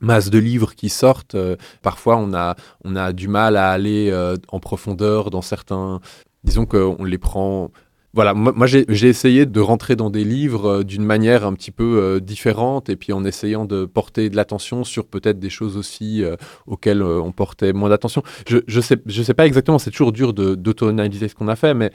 [0.00, 1.34] masse de livres qui sortent.
[1.34, 6.00] euh, parfois, on a, on a du mal à aller euh, en profondeur dans certains...
[6.44, 7.70] Disons qu'on les prend...
[8.14, 11.98] Voilà, moi, j'ai essayé de rentrer dans des livres euh, d'une manière un petit peu
[11.98, 16.22] euh, différente et puis en essayant de porter de l'attention sur peut-être des choses aussi
[16.22, 16.36] euh,
[16.68, 18.22] auxquelles on portait moins d'attention.
[18.46, 21.74] Je, je sais, je sais pas exactement, c'est toujours dur d'auto-analyser ce qu'on a fait,
[21.74, 21.90] mais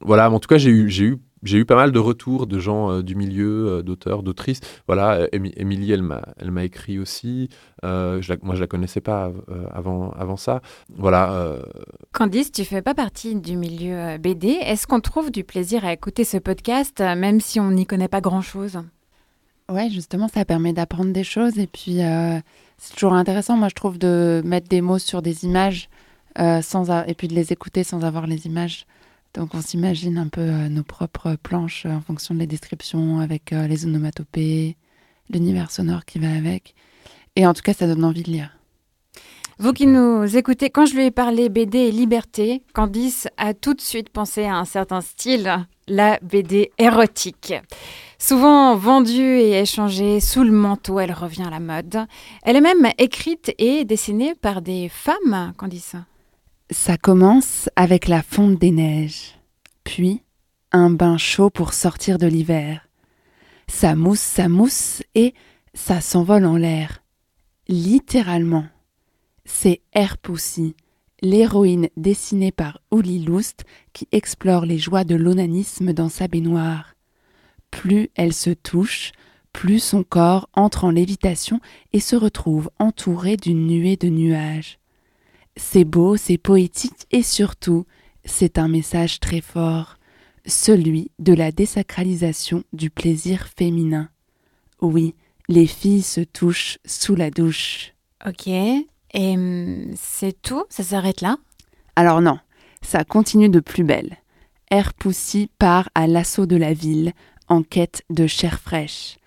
[0.00, 2.58] voilà, en tout cas, j'ai eu, j'ai eu, j'ai eu pas mal de retours de
[2.58, 4.60] gens euh, du milieu, euh, d'auteurs, d'autrices.
[4.86, 7.48] Voilà, euh, Émi- Émilie, elle m'a, elle m'a écrit aussi.
[7.84, 10.60] Euh, je la- moi, je la connaissais pas euh, avant, avant ça.
[10.94, 11.32] Voilà.
[11.34, 11.62] euh,
[12.12, 14.48] Candice, tu fais pas partie du milieu euh, BD.
[14.48, 18.08] Est-ce qu'on trouve du plaisir à écouter ce podcast, euh, même si on n'y connaît
[18.08, 18.78] pas grand-chose?
[19.70, 21.58] Ouais, justement, ça permet d'apprendre des choses.
[21.58, 22.38] Et puis, euh,
[22.78, 25.88] c'est toujours intéressant, moi, je trouve, de mettre des mots sur des images
[26.38, 28.86] euh, sans a- et puis de les écouter sans avoir les images.
[29.34, 33.52] Donc, on s'imagine un peu euh, nos propres planches euh, en fonction des descriptions, avec
[33.52, 34.76] euh, les onomatopées,
[35.28, 36.74] l'univers sonore qui va avec.
[37.34, 38.56] Et en tout cas, ça donne envie de lire.
[39.58, 43.74] Vous qui nous écoutez, quand je lui ai parlé BD et liberté, Candice a tout
[43.74, 47.54] de suite pensé à un certain style, la BD érotique.
[48.18, 52.06] Souvent vendue et échangée sous le manteau, elle revient à la mode.
[52.42, 55.96] Elle est même écrite et dessinée par des femmes, Candice.
[56.70, 59.38] Ça commence avec la fonte des neiges,
[59.84, 60.22] puis
[60.72, 62.88] un bain chaud pour sortir de l'hiver.
[63.68, 65.34] Ça mousse, ça mousse et
[65.74, 67.02] ça s'envole en l'air.
[67.68, 68.64] Littéralement.
[69.44, 70.16] C'est Air
[71.20, 76.94] l'héroïne dessinée par Uli Lust qui explore les joies de l'onanisme dans sa baignoire.
[77.70, 79.12] Plus elle se touche,
[79.52, 81.60] plus son corps entre en lévitation
[81.92, 84.78] et se retrouve entouré d'une nuée de nuages.
[85.56, 87.86] C'est beau, c'est poétique et surtout,
[88.24, 89.96] c'est un message très fort,
[90.46, 94.08] celui de la désacralisation du plaisir féminin.
[94.80, 95.14] Oui,
[95.48, 97.94] les filles se touchent sous la douche.
[98.26, 98.48] Ok.
[98.48, 100.64] Et hum, c'est tout?
[100.68, 101.36] Ça s'arrête là?
[101.96, 102.38] Alors non,
[102.82, 104.16] ça continue de plus belle.
[104.70, 107.12] Air Pussy part à l'assaut de la ville
[107.48, 109.18] en quête de chair fraîche.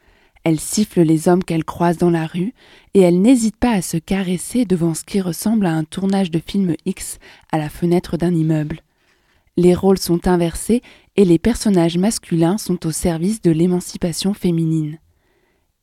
[0.49, 2.53] Elle siffle les hommes qu'elle croise dans la rue
[2.93, 6.39] et elle n'hésite pas à se caresser devant ce qui ressemble à un tournage de
[6.39, 7.19] film X
[7.51, 8.79] à la fenêtre d'un immeuble.
[9.57, 10.81] Les rôles sont inversés
[11.17, 14.99] et les personnages masculins sont au service de l'émancipation féminine.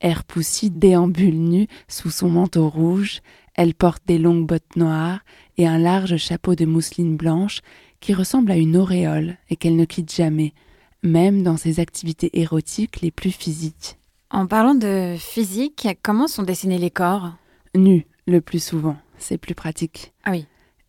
[0.00, 3.20] Air Pussy déambule nue sous son manteau rouge,
[3.52, 5.20] elle porte des longues bottes noires
[5.58, 7.60] et un large chapeau de mousseline blanche
[8.00, 10.54] qui ressemble à une auréole et qu'elle ne quitte jamais,
[11.02, 13.98] même dans ses activités érotiques les plus physiques.
[14.30, 17.32] En parlant de physique, comment sont dessinés les corps?
[17.74, 20.12] Nus, le plus souvent, c'est plus pratique.
[20.24, 20.46] Ah oui.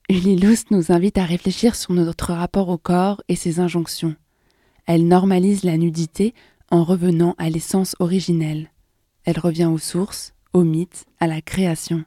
[0.10, 4.16] Uli Lust nous invite à réfléchir sur notre rapport au corps et ses injonctions.
[4.86, 6.34] Elle normalise la nudité
[6.70, 8.72] en revenant à l'essence originelle.
[9.24, 12.04] Elle revient aux sources, aux mythes, à la création.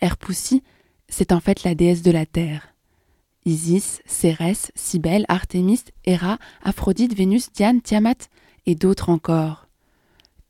[0.00, 0.62] Erpoussi,
[1.08, 2.74] c'est en fait la déesse de la terre.
[3.44, 8.28] Isis, Cérès, Cybèle, Artémis, Héra, Aphrodite, Vénus, Diane, Tiamat
[8.66, 9.66] et d'autres encore.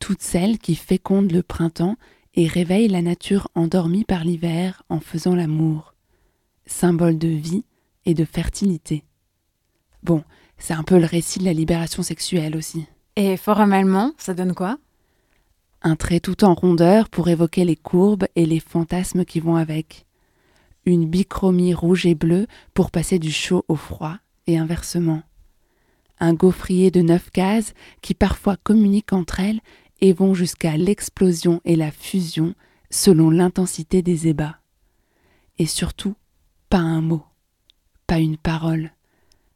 [0.01, 1.95] Toutes celles qui fécondent le printemps
[2.33, 5.93] et réveillent la nature endormie par l'hiver en faisant l'amour.
[6.65, 7.63] Symbole de vie
[8.05, 9.05] et de fertilité.
[10.01, 10.23] Bon,
[10.57, 12.87] c'est un peu le récit de la libération sexuelle aussi.
[13.15, 14.79] Et formellement, ça donne quoi?
[15.83, 20.07] Un trait tout en rondeur pour évoquer les courbes et les fantasmes qui vont avec.
[20.85, 25.21] Une bichromie rouge et bleue pour passer du chaud au froid, et inversement.
[26.19, 29.59] Un gaufrier de neuf cases qui parfois communiquent entre elles
[30.01, 32.55] et vont jusqu'à l'explosion et la fusion
[32.89, 34.59] selon l'intensité des ébats.
[35.57, 36.15] Et surtout,
[36.69, 37.23] pas un mot,
[38.07, 38.91] pas une parole,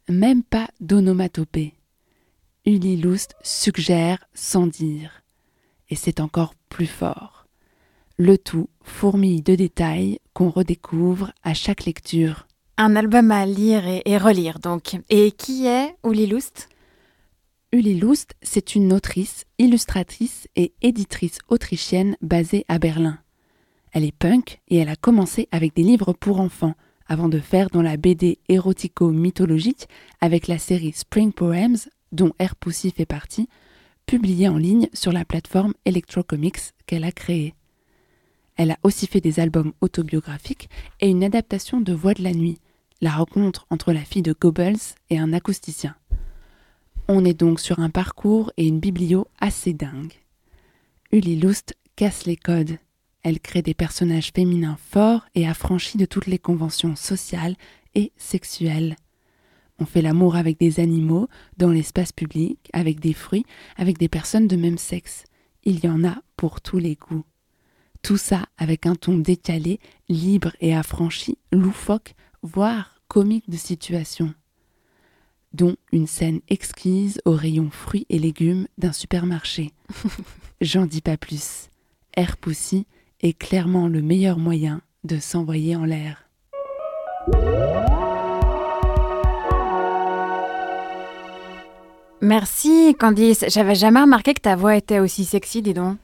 [0.07, 1.73] même pas d'onomatopée.
[2.65, 5.23] Uli Lust suggère sans dire,
[5.89, 7.47] et c'est encore plus fort.
[8.17, 12.47] Le tout fourmille de détails qu'on redécouvre à chaque lecture.
[12.77, 14.97] Un album à lire et, relire donc.
[15.09, 16.69] Et qui est Uli Lust?
[17.71, 23.19] Uli Lust, c'est une autrice, illustratrice et éditrice autrichienne basée à Berlin.
[23.91, 26.75] Elle est punk et elle a commencé avec des livres pour enfants,
[27.07, 29.87] avant de faire dans la BD érotico-mythologique
[30.21, 31.77] avec la série Spring Poems,
[32.11, 33.49] dont Air Poussy fait partie,
[34.05, 37.55] publiée en ligne sur la plateforme Electrocomics qu'elle a créée.
[38.55, 40.69] Elle a aussi fait des albums autobiographiques
[41.01, 42.59] et une adaptation de Voix de la nuit,
[43.01, 45.95] la rencontre entre la fille de Goebbels et un acousticien.
[47.07, 50.13] On est donc sur un parcours et une biblio assez dingue.
[51.11, 52.79] Uli Lust casse les codes.
[53.21, 57.55] Elle crée des personnages féminins forts et affranchis de toutes les conventions sociales
[57.93, 58.95] et sexuelles.
[59.77, 63.45] On fait l'amour avec des animaux, dans l'espace public, avec des fruits,
[63.77, 65.25] avec des personnes de même sexe.
[65.63, 67.25] Il y en a pour tous les goûts.
[68.01, 74.33] Tout ça avec un ton décalé, libre et affranchi, loufoque, voire comique de situation.
[75.55, 79.71] Dont une scène exquise au rayon fruits et légumes d'un supermarché.
[80.61, 81.69] J'en dis pas plus.
[82.17, 82.85] Air Poussy
[83.21, 86.27] est clairement le meilleur moyen de s'envoyer en l'air.
[92.19, 93.45] Merci Candice.
[93.47, 95.97] J'avais jamais remarqué que ta voix était aussi sexy, dis donc.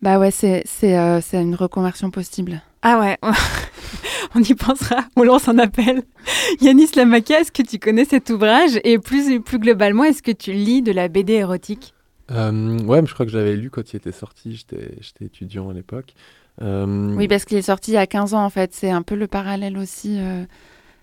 [0.00, 2.62] Bah ouais, c'est euh, c'est une reconversion possible.
[2.86, 3.16] Ah ouais,
[4.34, 5.04] on y pensera.
[5.16, 6.02] On lance un appel.
[6.60, 8.78] Yanis Lamaka, est-ce que tu connais cet ouvrage?
[8.84, 11.94] Et plus, plus globalement, est-ce que tu lis de la BD érotique?
[12.30, 14.54] Euh, ouais, mais je crois que je l'avais lu quand il était sorti.
[14.54, 16.14] J'étais j'étais étudiant à l'époque.
[16.62, 18.72] Euh, Oui, parce qu'il est sorti il y a 15 ans en fait.
[18.74, 20.16] C'est un peu le parallèle aussi.
[20.18, 20.44] euh,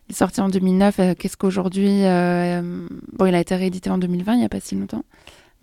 [0.08, 1.00] il est sorti en 2009.
[1.00, 4.60] euh, Qu'est-ce qu'aujourd'hui euh, Bon, il a été réédité en 2020, il n'y a pas
[4.60, 5.04] si longtemps.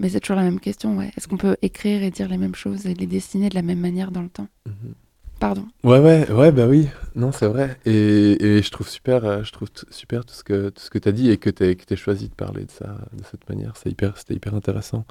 [0.00, 1.10] Mais c'est toujours la même question, ouais.
[1.16, 3.80] Est-ce qu'on peut écrire et dire les mêmes choses et les dessiner de la même
[3.80, 4.46] manière dans le temps?
[4.66, 4.94] Mhm.
[5.40, 5.66] Pardon.
[5.84, 7.76] Ouais, ouais, ouais, bah oui, non, c'est vrai.
[7.86, 10.98] Et, et je trouve super, euh, je trouve super tout ce que, tout ce que
[10.98, 13.48] tu as dit et que tu que aies choisi de parler de ça de cette
[13.48, 13.74] manière.
[13.76, 15.04] C'est hyper, c'était hyper intéressant.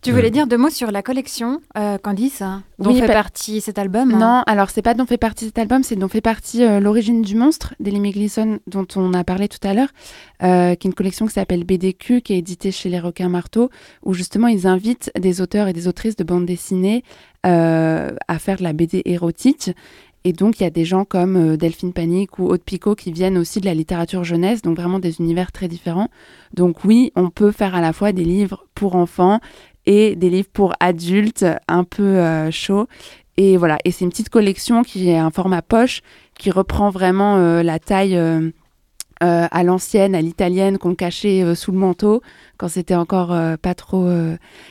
[0.00, 3.14] Tu voulais dire deux mots sur la collection, euh, Candice, hein, dont Oui, fait pa-
[3.14, 6.06] partie cet album hein Non, alors c'est pas dont fait partie cet album, c'est dont
[6.06, 9.88] fait partie euh, L'origine du monstre d'Ellie Gleason dont on a parlé tout à l'heure,
[10.44, 13.70] euh, qui est une collection qui s'appelle BDQ, qui est éditée chez Les Requins Marteaux,
[14.04, 18.58] où justement ils invitent des auteurs et des autrices de bande dessinée euh, à faire
[18.58, 19.70] de la BD érotique.
[20.24, 23.12] Et donc il y a des gens comme euh, Delphine Panique ou Aude Picot qui
[23.12, 26.08] viennent aussi de la littérature jeunesse, donc vraiment des univers très différents.
[26.54, 29.40] Donc oui, on peut faire à la fois des livres pour enfants
[29.86, 32.88] et des livres pour adultes un peu euh, chauds.
[33.38, 36.02] Et voilà, et c'est une petite collection qui est un format poche,
[36.36, 38.50] qui reprend vraiment euh, la taille euh,
[39.22, 42.22] euh, à l'ancienne, à l'italienne, qu'on cachait euh, sous le manteau
[42.56, 44.08] quand c'était encore euh, pas trop.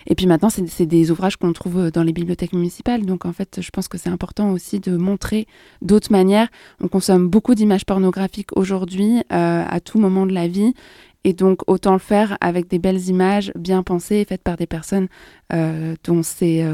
[0.07, 3.05] Et puis maintenant, c'est des ouvrages qu'on trouve dans les bibliothèques municipales.
[3.05, 5.47] Donc en fait, je pense que c'est important aussi de montrer
[5.81, 6.47] d'autres manières.
[6.81, 10.73] On consomme beaucoup d'images pornographiques aujourd'hui, à tout moment de la vie.
[11.23, 15.07] Et donc, autant le faire avec des belles images bien pensées, faites par des personnes
[15.51, 16.65] dont c'est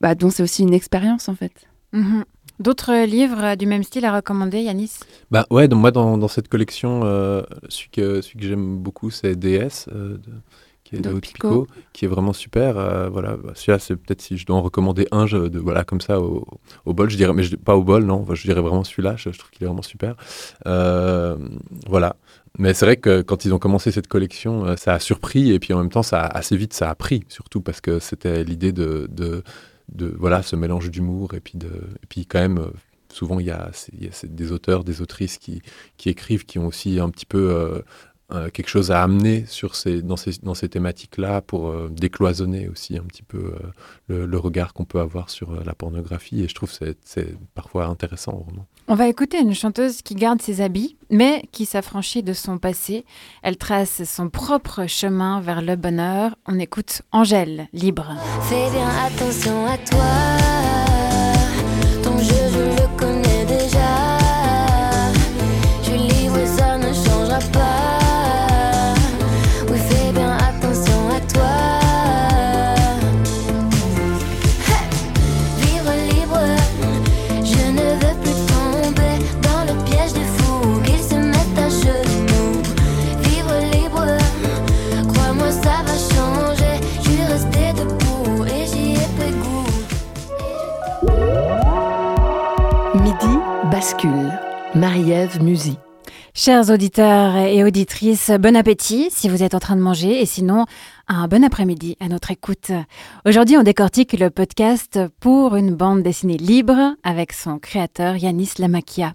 [0.00, 1.68] bah, dont c'est aussi une expérience, en fait.
[1.92, 2.24] Mhm.
[2.60, 4.90] D'autres livres du même style à recommander, Yanis?
[5.30, 9.10] Bah ouais, donc moi dans, dans cette collection, euh, celui que, celui que j'aime beaucoup,
[9.10, 10.20] c'est DS, euh, de-
[10.84, 11.20] qui est de
[11.92, 12.78] qui est vraiment super.
[12.78, 15.84] euh, voilà, bah, celui-là, c'est peut-être si je dois en recommander un, je, de, voilà,
[15.84, 16.46] comme ça au,
[16.86, 19.14] au bol, je dirais, mais je, pas au bol, non, je dirais vraiment celui-là.
[19.16, 20.16] Je, je trouve qu'il est vraiment super.
[21.86, 22.16] Voilà.
[22.58, 25.72] Mais c'est vrai que quand ils ont commencé cette collection, ça a surpris et puis
[25.74, 28.72] en même temps, ça a- assez vite, ça a pris, surtout parce que c'était l'idée
[28.72, 29.44] de, de,
[29.92, 31.68] de, voilà, ce mélange d'humour et puis de,
[32.02, 32.58] et puis quand même.
[32.58, 32.70] euh,
[33.10, 35.62] Souvent, il y a, y a des auteurs, des autrices qui,
[35.96, 37.82] qui écrivent, qui ont aussi un petit peu
[38.32, 42.68] euh, quelque chose à amener sur ces, dans ces, dans ces thématiques-là pour euh, décloisonner
[42.68, 43.58] aussi un petit peu euh,
[44.08, 46.42] le, le regard qu'on peut avoir sur euh, la pornographie.
[46.42, 48.66] Et je trouve que c'est- c'est parfois intéressant, vraiment.
[48.90, 53.04] On va écouter une chanteuse qui garde ses habits, mais qui s'affranchit de son passé.
[53.42, 56.34] Elle trace son propre chemin vers le bonheur.
[56.46, 58.14] On écoute Angèle, libre.
[58.48, 60.87] Fais bien attention à toi.
[94.74, 95.76] Marie-Ève Musy.
[96.34, 100.64] Chers auditeurs et auditrices, bon appétit si vous êtes en train de manger et sinon
[101.06, 102.72] un bon après-midi à notre écoute.
[103.24, 109.12] Aujourd'hui, on décortique le podcast pour une bande dessinée libre avec son créateur Yanis Lamakia.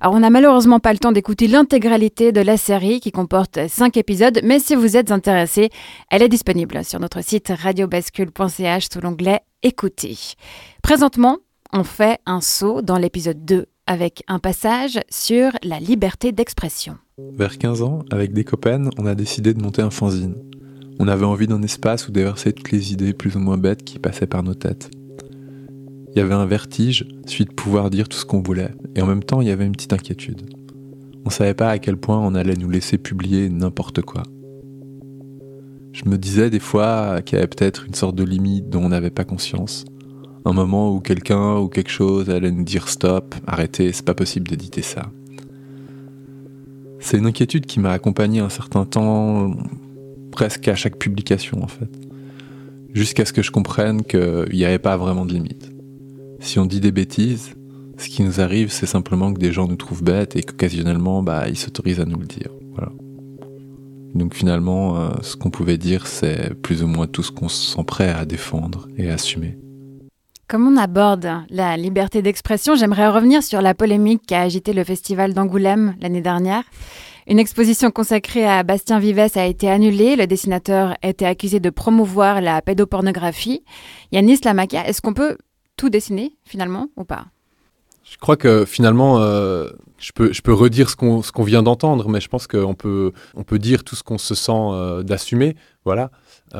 [0.00, 3.96] Alors, on n'a malheureusement pas le temps d'écouter l'intégralité de la série qui comporte cinq
[3.96, 5.70] épisodes, mais si vous êtes intéressé,
[6.10, 10.18] elle est disponible sur notre site radiobascule.ch sous l'onglet Écouter.
[10.82, 11.38] Présentement,
[11.72, 16.96] on fait un saut dans l'épisode 2 avec un passage sur la liberté d'expression.
[17.32, 20.36] Vers 15 ans, avec des copains, on a décidé de monter un fanzine.
[21.00, 23.98] On avait envie d'un espace où déverser toutes les idées plus ou moins bêtes qui
[23.98, 24.92] passaient par nos têtes.
[26.12, 29.06] Il y avait un vertige, celui de pouvoir dire tout ce qu'on voulait, et en
[29.06, 30.42] même temps il y avait une petite inquiétude.
[31.26, 34.22] On savait pas à quel point on allait nous laisser publier n'importe quoi.
[35.92, 38.90] Je me disais des fois qu'il y avait peut-être une sorte de limite dont on
[38.90, 39.84] n'avait pas conscience,
[40.44, 44.48] un moment où quelqu'un ou quelque chose allait nous dire stop, arrêtez, c'est pas possible
[44.48, 45.10] d'éditer ça.
[46.98, 49.54] C'est une inquiétude qui m'a accompagné un certain temps,
[50.30, 51.90] presque à chaque publication en fait.
[52.92, 55.70] Jusqu'à ce que je comprenne qu'il n'y avait pas vraiment de limite.
[56.40, 57.54] Si on dit des bêtises,
[57.96, 61.48] ce qui nous arrive, c'est simplement que des gens nous trouvent bêtes et qu'occasionnellement, bah,
[61.48, 62.50] ils s'autorisent à nous le dire.
[62.74, 62.92] Voilà.
[64.14, 67.76] Donc finalement, euh, ce qu'on pouvait dire, c'est plus ou moins tout ce qu'on se
[67.76, 69.56] sent prêt à défendre et à assumer.
[70.50, 74.82] Comme on aborde la liberté d'expression, j'aimerais revenir sur la polémique qui a agité le
[74.82, 76.64] festival d'Angoulême l'année dernière.
[77.28, 80.16] Une exposition consacrée à Bastien Vives a été annulée.
[80.16, 83.62] Le dessinateur était accusé de promouvoir la pédopornographie.
[84.10, 85.38] Yanis Lamakia, est-ce qu'on peut
[85.76, 87.26] tout dessiner finalement ou pas?
[88.02, 92.48] Je crois que finalement, euh, je, peux, redire ce qu'on vient d'entendre, mais je pense
[92.48, 95.54] qu'on peut, on peut dire tout ce qu'on se sent euh, d'assumer.
[95.84, 96.10] Voilà.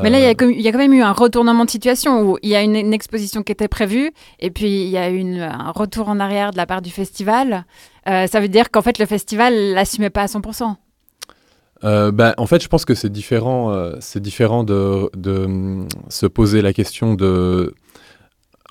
[0.03, 1.70] Mais là, il y, a Euh, il y a quand même eu un retournement de
[1.70, 4.97] situation où il y a une, une exposition qui était prévue et puis il y
[4.97, 7.64] a eu une- un retour en arrière de la part du festival.
[8.09, 10.76] Euh, ça veut dire qu'en fait, le festival l'assumait pas à 100%.
[11.82, 15.88] Euh, ben, en fait, je pense que c'est différent, euh, c'est différent de, de, hum,
[16.09, 17.74] se poser la question de,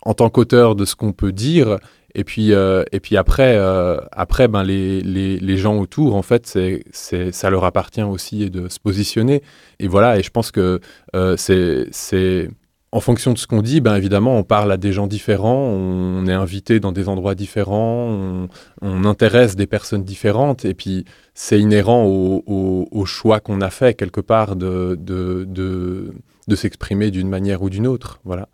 [0.03, 1.80] en tant qu'auteur, de ce qu'on peut dire.
[2.16, 6.22] Et puis, euh, et puis après, euh, après ben, les, les, les gens autour, en
[6.24, 9.43] fait, c'est, c'est, ça leur appartient aussi de se positionner.
[9.80, 10.80] Et voilà, et je pense que
[11.16, 12.49] euh, c'est, c'est
[12.91, 16.26] en fonction de ce qu'on dit, ben évidemment, on parle à des gens différents, on
[16.26, 18.47] est invité dans des endroits différents,
[18.82, 21.05] on, intéresse des personnes différentes, et puis
[21.36, 26.14] c'est inhérent au, au- au choix qu'on a fait quelque part de, de, de,
[26.47, 28.20] de s'exprimer d'une manière ou d'une autre.
[28.26, 28.49] Voilà.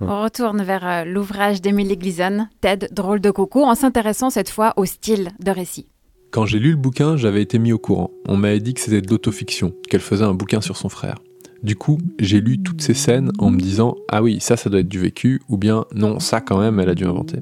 [0.00, 4.74] On retourne vers euh, l'ouvrage d'Emily Gleason, Ted, drôle de coco, en s'intéressant cette fois
[4.76, 5.86] au style de récit.
[6.30, 8.10] Quand j'ai lu le bouquin, j'avais été mis au courant.
[8.28, 11.16] On m'avait dit que c'était de l'autofiction, qu'elle faisait un bouquin sur son frère.
[11.62, 14.80] Du coup, j'ai lu toutes ces scènes en me disant Ah oui, ça, ça doit
[14.80, 17.38] être du vécu, ou bien non, ça quand même, elle a dû inventer.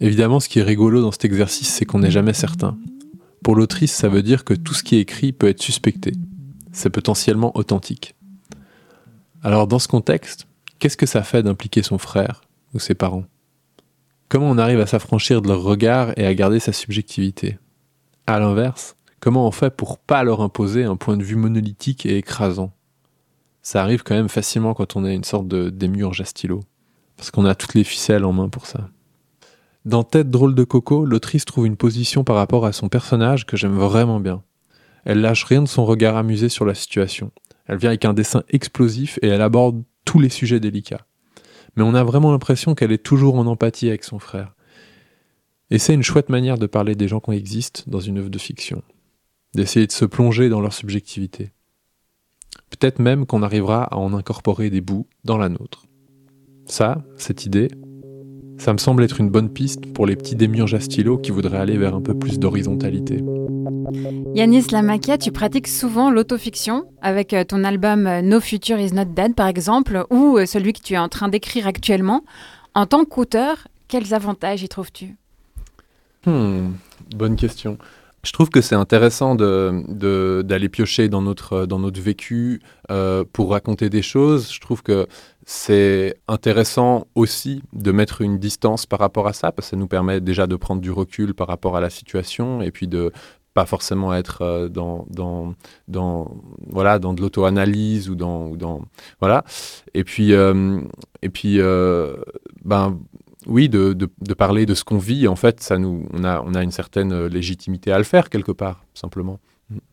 [0.00, 2.76] Évidemment, ce qui est rigolo dans cet exercice, c'est qu'on n'est jamais certain.
[3.42, 6.12] Pour l'autrice, ça veut dire que tout ce qui est écrit peut être suspecté.
[6.70, 8.14] C'est potentiellement authentique.
[9.42, 10.46] Alors, dans ce contexte,
[10.82, 12.40] qu'est-ce que ça fait d'impliquer son frère
[12.74, 13.22] ou ses parents?
[14.28, 17.56] Comment on arrive à s'affranchir de leur regard et à garder sa subjectivité?
[18.26, 22.16] À l'inverse, comment on fait pour pas leur imposer un point de vue monolithique et
[22.16, 22.72] écrasant?
[23.62, 26.64] Ça arrive quand même facilement quand on est une sorte de démiurge à stylo,
[27.16, 28.88] parce qu'on a toutes les ficelles en main pour ça.
[29.84, 33.56] Dans Tête drôle de coco, l'autrice trouve une position par rapport à son personnage que
[33.56, 34.42] j'aime vraiment bien.
[35.04, 37.30] Elle lâche rien de son regard amusé sur la situation.
[37.66, 41.06] Elle vient avec un dessin explosif et elle aborde tous les sujets délicats.
[41.76, 44.54] Mais on a vraiment l'impression qu'elle est toujours en empathie avec son frère.
[45.70, 48.38] Et c'est une chouette manière de parler des gens qui existent dans une œuvre de
[48.38, 48.82] fiction.
[49.54, 51.52] D'essayer de se plonger dans leur subjectivité.
[52.70, 55.86] Peut-être même qu'on arrivera à en incorporer des bouts dans la nôtre.
[56.66, 57.68] Ça, cette idée,
[58.62, 61.58] ça me semble être une bonne piste pour les petits démiurges à stylo qui voudraient
[61.58, 63.20] aller vers un peu plus d'horizontalité.
[64.36, 69.06] Yanis Lamakia, tu pratiques souvent l'autofiction avec euh, ton album euh, No Future Is Not
[69.16, 72.22] Dead, par exemple, ou euh, celui que tu es en train d'écrire actuellement.
[72.74, 75.16] En tant qu'auteur, quels avantages y trouves-tu?
[76.24, 76.70] Hmm,
[77.16, 77.78] bonne question.
[78.24, 82.60] Je trouve que c'est intéressant de- de- d'aller piocher dans notre, dans notre vécu
[82.90, 84.52] euh, pour raconter des choses.
[84.52, 85.08] Je trouve que
[85.44, 89.88] c'est intéressant aussi de mettre une distance par rapport à ça, parce que ça nous
[89.88, 93.10] permet déjà de prendre du recul par rapport à la situation et puis de
[93.54, 95.54] pas forcément être euh, dans, dans,
[95.88, 96.30] dans,
[96.70, 98.80] voilà, dans de l'auto-analyse ou dans, ou dans.
[99.20, 99.44] Voilà.
[99.92, 100.80] Et puis, euh,
[101.20, 102.16] et puis euh,
[102.64, 102.98] ben,
[103.46, 106.42] oui, de, de, de parler de ce qu'on vit, en fait, ça nous, on, a,
[106.44, 109.38] on a une certaine euh, légitimité à le faire quelque part, simplement,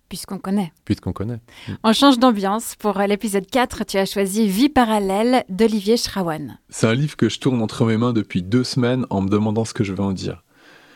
[0.10, 0.74] Puisqu'on connaît.
[0.86, 1.40] puisqu'on connaît.
[1.84, 2.76] On change d'ambiance.
[2.76, 6.58] Pour euh, l'épisode 4, tu as choisi Vie parallèle d'Olivier Schrawan.
[6.70, 9.66] C'est un livre que je tourne entre mes mains depuis deux semaines en me demandant
[9.66, 10.44] ce que je vais en dire.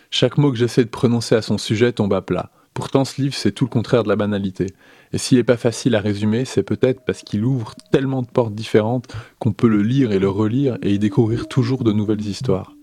[0.10, 2.49] Chaque mot que j'essaie de prononcer à son sujet tombe à plat.
[2.74, 4.66] Pourtant, ce livre, c'est tout le contraire de la banalité.
[5.14, 8.55] Et s'il n'est pas facile à résumer, c'est peut-être parce qu'il ouvre tellement de portes
[8.55, 9.05] différentes
[9.39, 12.74] qu'on peut le lire et le relire et y découvrir toujours de nouvelles histoires.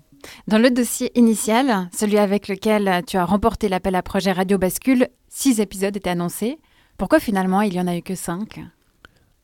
[0.47, 5.09] Dans le dossier initial, celui avec lequel tu as remporté l'appel à projet Radio Bascule,
[5.28, 6.59] six épisodes étaient annoncés.
[6.99, 8.61] Pourquoi finalement il n'y en a eu que cinq?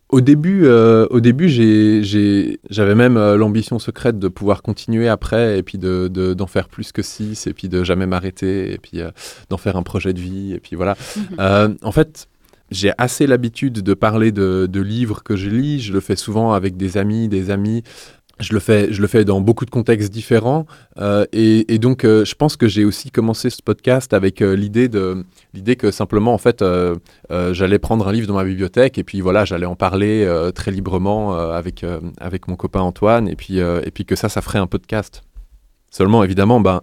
[0.09, 5.09] Au début, euh, au début j'ai- j'ai- j'avais même euh, l'ambition secrète de pouvoir continuer
[5.09, 8.73] après et puis de- de- d'en faire plus que six et puis de jamais m'arrêter
[8.73, 9.11] et puis euh,
[9.51, 10.97] d'en faire un projet de vie et puis voilà.
[11.41, 12.29] Euh, en fait,
[12.71, 15.81] j'ai assez l'habitude de parler de, livres que je lis.
[15.81, 17.83] Je le fais souvent avec des amis, des amis.
[18.39, 20.67] Je le fais, je le fais dans beaucoup de contextes différents.
[20.99, 24.89] Euh, et, donc, euh, je pense que j'ai aussi commencé ce podcast avec euh, l'idée
[24.89, 26.63] de l'idée que simplement, en fait,
[27.31, 31.35] j'allais prendre un livre dans ma bibliothèque et puis voilà, j'allais en parler très librement
[31.35, 31.85] avec
[32.19, 35.23] avec mon copain Antoine et puis et puis que ça, ça ferait un podcast.
[35.91, 36.83] Seulement, évidemment, ben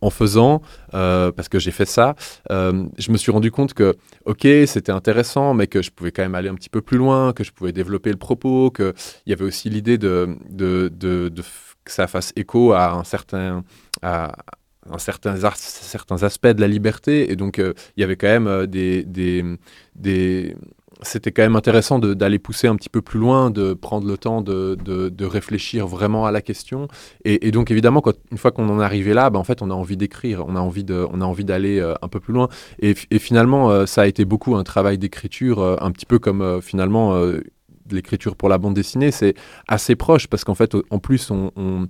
[0.00, 0.62] en faisant,
[0.94, 2.14] euh, parce que j'ai fait ça,
[2.50, 6.22] euh, je me suis rendu compte que, ok, c'était intéressant, mais que je pouvais quand
[6.22, 8.92] même aller un petit peu plus loin, que je pouvais développer le propos, qu'il
[9.26, 10.38] y avait aussi l'idée de,
[11.84, 13.64] que ça fasse écho à un certain,
[14.02, 14.32] à
[14.90, 17.30] un certains aspects de la liberté.
[17.30, 19.04] Et donc, euh, il y avait quand même des...
[19.04, 19.44] des,
[19.94, 20.56] des
[21.02, 24.40] c'était quand même intéressant d'aller pousser un petit peu plus loin, de prendre le temps
[24.40, 26.88] de, de- réfléchir vraiment à la question.
[27.24, 29.70] Et, donc évidemment, quand, une fois qu'on en est arrivé là, ben, en fait, on
[29.70, 30.84] a envie d'écrire, on a envie
[31.44, 32.48] d'aller euh, un peu plus loin.
[32.80, 36.60] Et, finalement, euh, ça a été beaucoup un travail d'écriture, euh, un petit peu comme
[36.62, 37.14] finalement
[37.90, 39.10] l'écriture pour la bande dessinée.
[39.10, 39.34] C'est
[39.66, 41.86] assez proche parce qu'en fait, en plus, on- on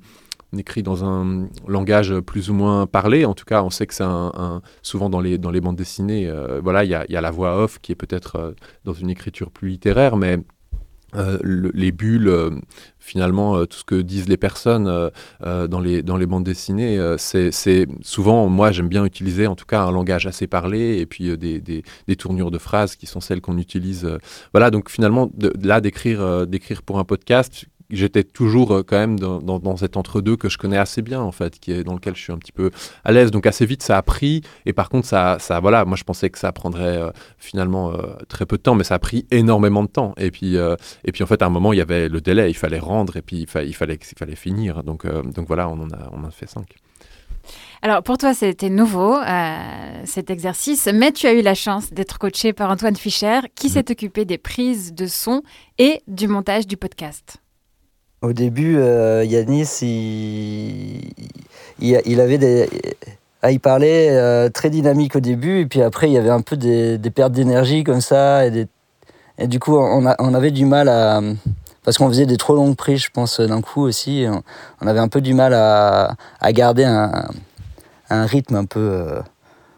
[0.56, 3.24] écrit dans un langage plus ou moins parlé.
[3.26, 6.28] En tout cas, on sait que c'est un, souvent dans les, dans les bandes dessinées,
[6.28, 8.52] euh, voilà, il y y a la voix off qui est peut-être euh,
[8.84, 10.38] dans une écriture plus littéraire, mais
[11.16, 12.30] euh, le- les bulles,
[12.98, 15.10] finalement, tout ce que disent les personnes
[15.42, 19.82] dans, les, dans les bandes dessinées, c'est souvent, moi j'aime bien utiliser en tout cas
[19.84, 23.40] un langage assez parlé et puis des, des- des tournures de phrases qui sont celles
[23.40, 24.06] qu'on utilise.
[24.52, 29.18] voilà, donc finalement, de, de là d'écrire pour un podcast, j'étais toujours euh, quand même
[29.18, 31.94] dans, dans- dans cet entre-deux que je connais assez bien en fait, qui est dans
[31.94, 32.70] lequel je suis un petit peu
[33.04, 33.30] à l'aise.
[33.30, 36.30] Donc assez vite ça a pris et par contre ça, ça voilà, moi je pensais
[36.30, 39.82] que ça prendrait euh, finalement euh, très peu de temps, mais ça a pris énormément
[39.82, 40.14] de temps.
[40.18, 42.50] Et puis euh, et puis en fait à un moment il y avait le délai,
[42.50, 44.82] il fallait rendre et puis il, fa- il fallait il fallait finir.
[44.84, 46.76] Donc donc voilà, on en a on en a fait cinq.
[47.80, 52.18] Alors pour toi, c'était nouveau euh, cet exercice, mais tu as eu la chance d'être
[52.18, 55.42] coaché par Antoine Fischer, qui s'est occupé des prises de son
[55.78, 57.36] et du montage du podcast.
[58.20, 59.78] Au début, euh, Yanis,
[61.80, 62.68] il, avait
[63.42, 66.40] ah, il parlait euh, très dynamique au début, et puis après, il y avait un
[66.40, 68.46] peu des, pertes d'énergie comme ça.
[68.46, 68.66] Et,
[69.46, 71.20] du coup, on, avait du mal à.
[71.84, 74.26] Parce qu'on faisait des trop longues prises, je pense, d'un coup aussi.
[74.80, 76.16] On, avait un peu du mal à,
[76.52, 77.28] garder un,
[78.10, 79.20] un rythme un peu, euh,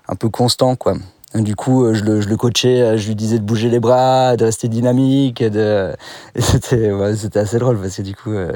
[0.08, 0.94] un peu constant, quoi.
[1.34, 4.44] Du coup, euh, je le, coachais, euh, je lui disais de bouger les bras, de
[4.44, 5.38] rester dynamique.
[6.36, 8.52] C'était assez drôle parce que du coup, euh,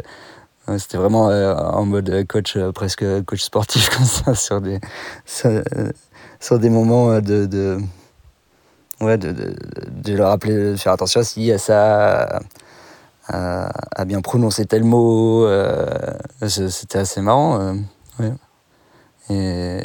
[0.79, 4.81] c'était vraiment en mode coach, presque coach sportif comme ça, sur des,
[5.27, 7.47] sur, des moments de.
[7.47, 7.79] de
[9.01, 12.41] ouais, de, de, leur rappeler de faire attention si à ça,
[13.29, 15.47] à, bien prononcer tel mot.
[16.49, 17.77] c'était assez marrant.
[19.31, 19.85] Et.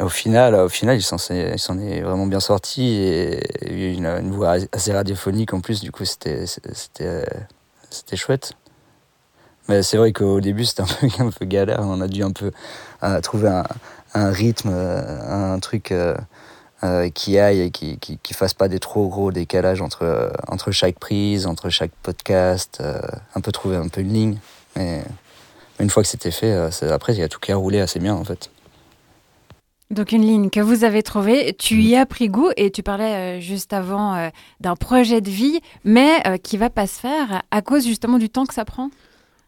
[0.00, 4.22] Au final, au final, il s'en est, est vraiment bien sorti et il a eu
[4.22, 5.80] une, voix assez radiophonique en plus.
[5.80, 6.46] Du coup, c'était,
[8.16, 8.54] chouette.
[9.68, 11.80] Mais c'est vrai qu'au début, c'était un peu, un peu galère.
[11.82, 12.50] On a dû un peu
[13.22, 13.64] trouver un,
[14.14, 16.14] un rythme, euh, un truc euh,
[16.84, 20.70] euh, qui aille et qui, qui, qui fasse pas des trop gros décalages entre, entre
[20.70, 22.82] chaque prise, entre chaque podcast.
[23.34, 24.38] un peu trouver un peu une ligne.
[24.76, 25.02] Mais
[25.80, 26.52] une fois que c'était fait,
[26.90, 28.50] après, il y a tout qui a roulé assez bien en fait.
[29.94, 33.38] Donc une ligne que vous avez trouvée, tu y as pris goût et tu parlais
[33.38, 34.28] euh, juste avant euh,
[34.60, 38.28] d'un projet de vie, mais euh, qui va pas se faire à cause justement du
[38.28, 38.90] temps que ça prend?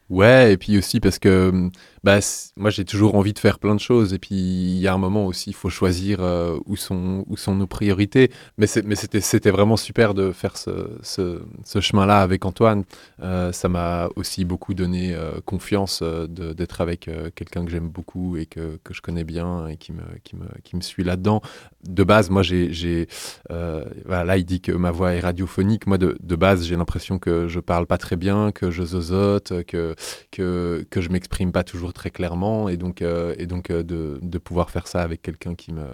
[0.08, 1.68] Ouais, et puis aussi parce que
[2.04, 2.18] bah,
[2.56, 4.98] moi j'ai toujours envie de faire plein de choses, et puis il y a un
[4.98, 8.30] moment aussi, il faut choisir euh, où, sont, où sont nos priorités.
[8.58, 12.84] Mais c'était vraiment super de faire ce, ce, chemin-là avec Antoine.
[13.22, 18.46] Euh, ça m'a aussi beaucoup donné euh, confiance d'être avec quelqu'un que j'aime beaucoup et
[18.46, 21.42] que, que je connais bien et qui me, qui me, qui me suit là-dedans.
[21.86, 23.08] De base, moi j'ai.
[23.48, 25.86] voilà, là, il dit que ma voix est radiophonique.
[25.86, 29.64] Moi, de, de base, j'ai l'impression que je parle pas très bien, que je zozote,
[29.64, 29.94] que,
[30.30, 32.68] que, que je m'exprime pas toujours très clairement.
[32.68, 35.84] Et donc, euh, et donc euh, de, de pouvoir faire ça avec quelqu'un qui me,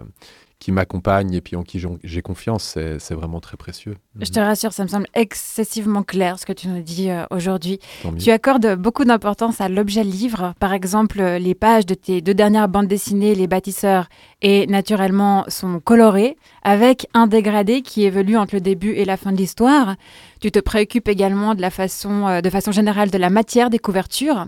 [0.62, 3.97] qui m'accompagnent et puis en qui j'ai confiance, c'est vraiment très précieux.
[4.20, 7.80] Je te rassure, ça me semble excessivement clair ce que tu nous dis euh, aujourd'hui.
[8.20, 10.55] Tu accordes beaucoup d'importance à l'objet livre.
[10.61, 14.09] Par exemple, les pages de tes deux dernières bandes dessinées, Les Bâtisseurs,
[14.40, 19.32] et naturellement sont colorées, avec un dégradé qui évolue entre le début et la fin
[19.32, 19.97] de l'histoire.
[20.40, 24.47] Tu te préoccupes également de la façon, de façon générale de la matière des couvertures.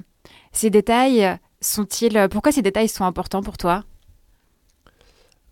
[0.54, 2.28] Ces détails sont-ils.
[2.30, 3.84] Pourquoi ces détails sont importants pour toi?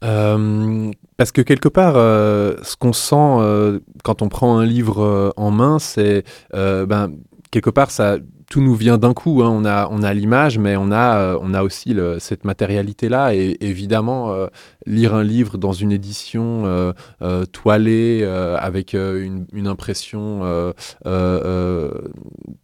[0.04, 5.32] Euh, parce que quelque part, euh, ce qu'on sent euh, quand on prend un livre
[5.36, 7.12] en main, c'est ben,
[7.50, 8.16] quelque part ça.
[8.52, 9.42] Tout nous vient d'un coup.
[9.42, 9.48] hein.
[9.50, 13.34] On a, on a l'image, mais on a, euh, on a aussi le- cette matérialité-là.
[13.34, 14.48] Et évidemment, euh,
[14.84, 16.92] lire un livre dans une édition euh,
[17.22, 18.22] euh, toilée
[18.60, 20.42] avec une, une impression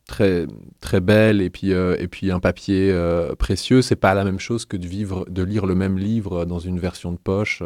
[0.06, 0.46] très,
[0.82, 2.94] très belle et puis, et puis un papier
[3.38, 6.58] précieux, c'est pas la même chose que de vivre, de lire le même livre dans
[6.58, 7.62] une version de poche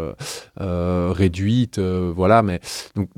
[0.60, 2.42] réduite, voilà.
[2.44, 2.60] Mais
[2.94, 3.08] donc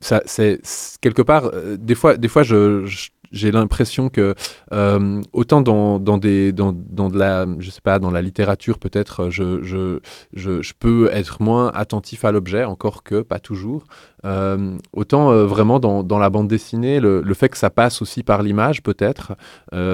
[0.00, 0.60] ça, c'est
[1.00, 1.52] quelque part.
[1.78, 4.34] des fois, des fois, je, je- j'ai l'impression que
[4.72, 8.78] euh, autant dans, dans des dans, dans de la je sais pas dans la littérature
[8.78, 10.00] peut-être je, je,
[10.32, 13.84] je, je peux être moins attentif à l'objet encore que pas toujours.
[14.24, 18.24] Euh, autant euh, vraiment dans, dans la bande dessinée le, fait que ça passe aussi
[18.24, 19.34] par l'image peut-être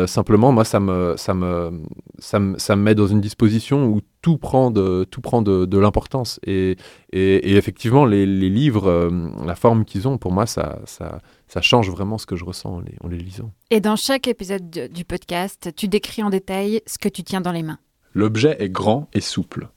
[0.06, 1.82] simplement moi ça me ça me
[2.18, 5.66] ça me ça me met dans une disposition où tout prend de tout prend de,
[5.66, 6.40] de l'importance.
[6.46, 6.76] Et,
[7.12, 9.10] et, et effectivement les, les livres
[9.44, 11.20] la forme qu'ils ont pour moi ça ça
[11.54, 14.26] ça change vraiment ce que je ressens en les, en les lisant Et dans chaque
[14.26, 17.78] épisode de- du podcast, tu décris en détail ce que tu tiens dans les mains.
[18.12, 19.68] L'objet est grand et souple.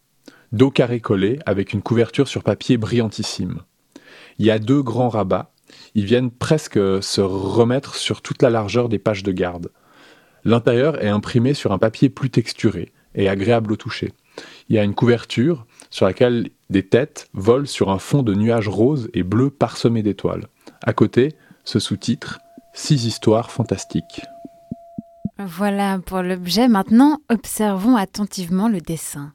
[0.52, 3.60] Dos carré collé avec une couverture sur papier brillantissime.
[4.40, 5.52] Il y a deux grands rabats.
[5.94, 9.70] Ils viennent presque se remettre sur toute la largeur des pages de garde.
[10.46, 14.14] L'intérieur est imprimé sur un papier plus texturé et agréable au toucher.
[14.70, 18.68] Il y a une couverture sur laquelle des têtes volent sur un fond de nuages
[18.68, 20.48] roses et bleus parsemés d'étoiles.
[20.82, 21.34] À côté,
[21.68, 22.40] ce sous-titre
[22.74, 24.22] Six histoires fantastiques.
[25.38, 26.68] Voilà pour l'objet.
[26.68, 29.34] Maintenant, observons attentivement le dessin.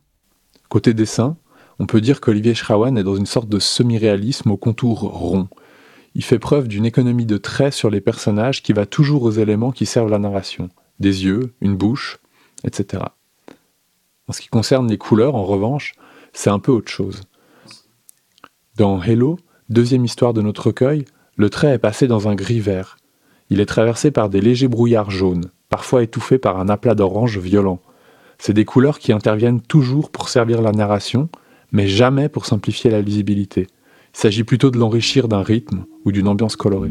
[0.68, 1.36] Côté dessin,
[1.78, 5.48] on peut dire qu'Olivier Schrawan est dans une sorte de semi-réalisme au contour rond.
[6.14, 9.72] Il fait preuve d'une économie de traits sur les personnages qui va toujours aux éléments
[9.72, 10.70] qui servent la narration.
[11.00, 12.18] Des yeux, une bouche,
[12.64, 13.02] etc.
[14.26, 15.94] En ce qui concerne les couleurs, en revanche,
[16.32, 17.20] c'est un peu autre chose.
[18.76, 21.04] Dans Hello, deuxième histoire de notre recueil,
[21.36, 22.96] le trait est passé dans un gris-vert.
[23.48, 27.80] Il est traversé par des légers brouillards jaunes, parfois étouffés par un aplat d'orange violent.
[28.38, 31.28] C'est des couleurs qui interviennent toujours pour servir la narration,
[31.70, 33.66] mais jamais pour simplifier la lisibilité.
[34.14, 36.90] Il s'agit plutôt de l'enrichir d'un rythme ou d'une ambiance colorée.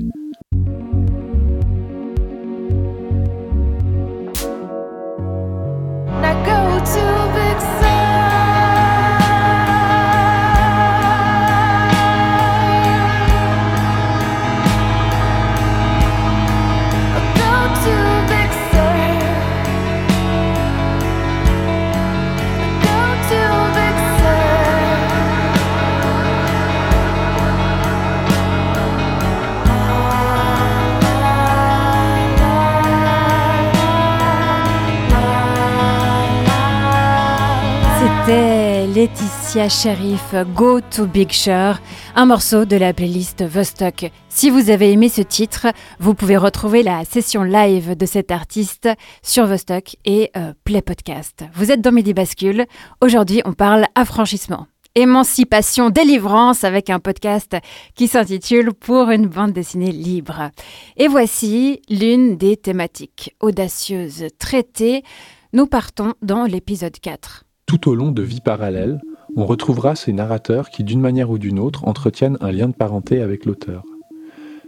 [38.32, 41.82] C'était Laetitia Sheriff Go to Big Sur,
[42.16, 44.10] un morceau de la playlist Vostok.
[44.30, 45.68] Si vous avez aimé ce titre,
[46.00, 48.88] vous pouvez retrouver la session live de cet artiste
[49.22, 51.44] sur Vostok et euh, Play Podcast.
[51.56, 52.68] Vous êtes dans Midi Bascule.
[53.02, 54.68] Aujourd'hui, on parle affranchissement.
[54.96, 57.58] Émancipation, délivrance avec un podcast
[57.96, 60.52] qui s'intitule Pour une bande dessinée libre.
[60.96, 65.04] Et voici l'une des thématiques audacieuses traitées.
[65.52, 67.44] Nous partons dans l'épisode 4.
[67.72, 69.00] Tout au long de Vie parallèle,
[69.38, 73.22] on retrouvera ces narrateurs qui, d'une manière ou d'une autre, entretiennent un lien de parenté
[73.22, 73.86] avec l'auteur.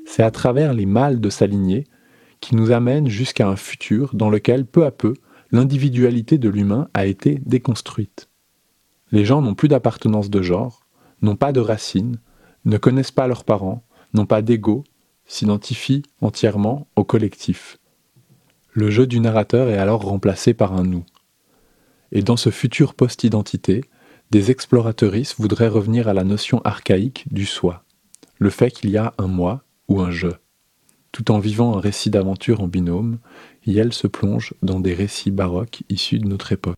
[0.05, 1.83] C'est à travers les mâles de sa lignée
[2.39, 5.15] qui nous amène jusqu'à un futur dans lequel, peu à peu,
[5.51, 8.29] l'individualité de l'humain a été déconstruite.
[9.11, 10.85] Les gens n'ont plus d'appartenance de genre,
[11.21, 12.21] n'ont pas de racines,
[12.63, 13.83] ne connaissent pas leurs parents,
[14.13, 14.85] n'ont pas d'ego,
[15.25, 17.79] s'identifient entièrement au collectif.
[18.71, 21.03] Le jeu du narrateur est alors remplacé par un nous.
[22.13, 23.83] Et dans ce futur post-identité,
[24.29, 27.83] des exploratrices voudraient revenir à la notion archaïque du soi,
[28.37, 30.27] le fait qu'il y a un moi ou un je.
[31.11, 33.17] Tout en vivant un récit d'aventure en binôme,
[33.65, 36.77] Yel se plonge dans des récits baroques issus de notre époque.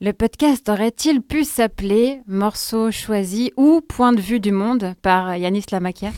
[0.00, 5.64] Le podcast aurait-il pu s'appeler Morceau choisi ou Point de vue du monde par Yanis
[5.70, 6.12] Lamakia?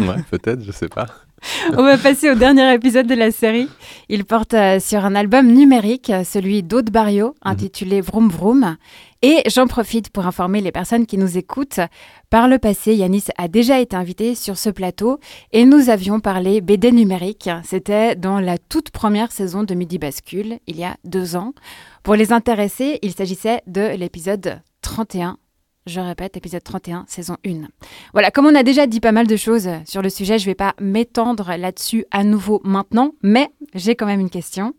[0.00, 1.06] Ouais, peut-être, je sais pas.
[1.76, 3.68] On va passer au dernier épisode de la série.
[4.08, 8.76] Il porte euh, sur un album numérique, celui d'Aude Barrio, intitulé Vroom Vroom.
[9.22, 11.80] Et j'en profite pour informer les personnes qui nous écoutent.
[12.30, 15.18] Par le passé, Yanis a déjà été invité sur ce plateau
[15.52, 17.50] et nous avions parlé BD numérique.
[17.64, 21.52] C'était dans la toute première saison de Midi Bascule, il y a deux ans.
[22.02, 25.36] Pour les intéressés, il s'agissait de l'épisode 31
[25.88, 27.68] je répète, épisode 31, saison 1.
[28.12, 30.50] Voilà, comme on a déjà dit pas mal de choses sur le sujet, je ne
[30.50, 34.74] vais pas m'étendre là-dessus à nouveau maintenant, mais j'ai quand même une question.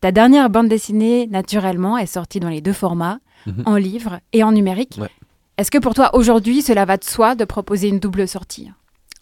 [0.00, 3.62] Ta dernière bande dessinée, naturellement, est sortie dans les deux formats, Mhm.
[3.66, 4.96] en livre et en numérique.
[4.98, 5.10] Ouais.
[5.58, 8.70] Est-ce que pour toi, aujourd'hui, cela va de soi de proposer une double sortie?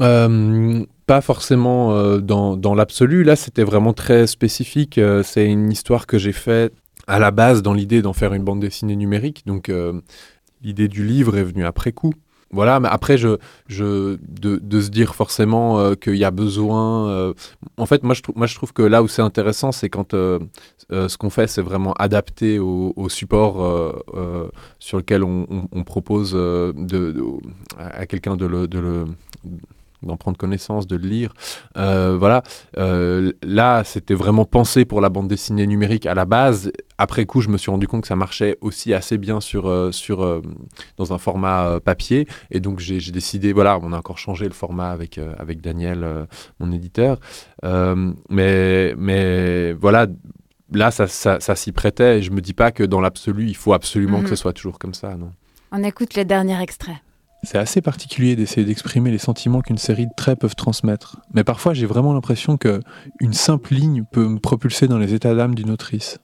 [0.01, 3.25] Euh, pas forcément euh, dans, dans l'absolu.
[3.25, 4.99] Là, c'était vraiment très spécifique.
[4.99, 6.73] Euh, c'est une histoire que j'ai faite
[7.07, 9.43] à la base dans l'idée d'en faire une bande dessinée numérique.
[9.45, 9.71] Donc,
[10.63, 12.15] l'idée du livre est venue après coup.
[12.53, 17.09] Voilà, mais après, je, je, de, de se dire forcément euh, qu'il y a besoin.
[17.09, 17.33] euh,
[17.79, 20.39] en fait, moi je, moi, je trouve que là où c'est intéressant, c'est quand euh,
[20.91, 23.55] ce qu'on fait, c'est vraiment adapté au, support
[24.79, 27.25] sur lequel on, propose de,
[27.79, 28.37] à quelqu'un.
[28.37, 28.67] De le
[30.03, 31.33] d'en prendre connaissance, de le lire.
[31.77, 32.43] Euh, voilà.
[32.79, 36.73] Euh, là, c'était vraiment pensé pour la bande dessinée numérique à la base.
[36.99, 39.93] Après coup, je me suis rendu compte que ça marchait aussi assez bien sur, euh,
[39.93, 40.43] sur,
[40.97, 42.27] dans un format papier.
[42.51, 46.27] Et donc, j'ai décidé, voilà, on a encore changé le format avec, avec Daniel,
[46.61, 47.19] mon éditeur.
[48.29, 50.07] Mais, mais voilà,
[50.73, 52.19] là, ça, ça, ça s'y prêtait.
[52.19, 54.25] Et je me dis pas que dans l'absolu, il faut absolument Mhm.
[54.25, 55.33] que ce soit toujours comme ça, non.
[55.73, 57.01] On écoute le dernier extrait.
[57.45, 61.21] C'est assez particulier d'essayer d'exprimer les sentiments qu'une série de traits peuvent transmettre.
[61.35, 62.81] Mais parfois, j'ai vraiment l'impression que
[63.21, 66.19] une simple ligne peut me propulser dans les états d'âme d'une autrice.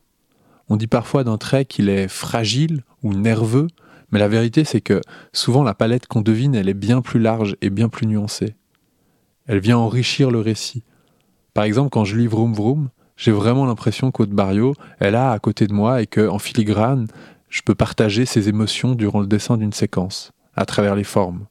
[0.68, 3.66] On dit parfois d'un trait qu'il est fragile ou nerveux,
[4.10, 5.00] mais la vérité c'est que
[5.32, 8.54] souvent la palette qu'on devine, elle est bien plus large et bien plus nuancée.
[9.46, 10.84] Elle vient enrichir le récit.
[11.54, 15.38] Par exemple, quand je lis Vroom Vroom, j'ai vraiment l'impression qu'Aude Barrio, elle a à
[15.38, 17.08] côté de moi et que, en filigrane,
[17.48, 21.46] je peux partager ses émotions durant le dessin d'une séquence, à travers les formes.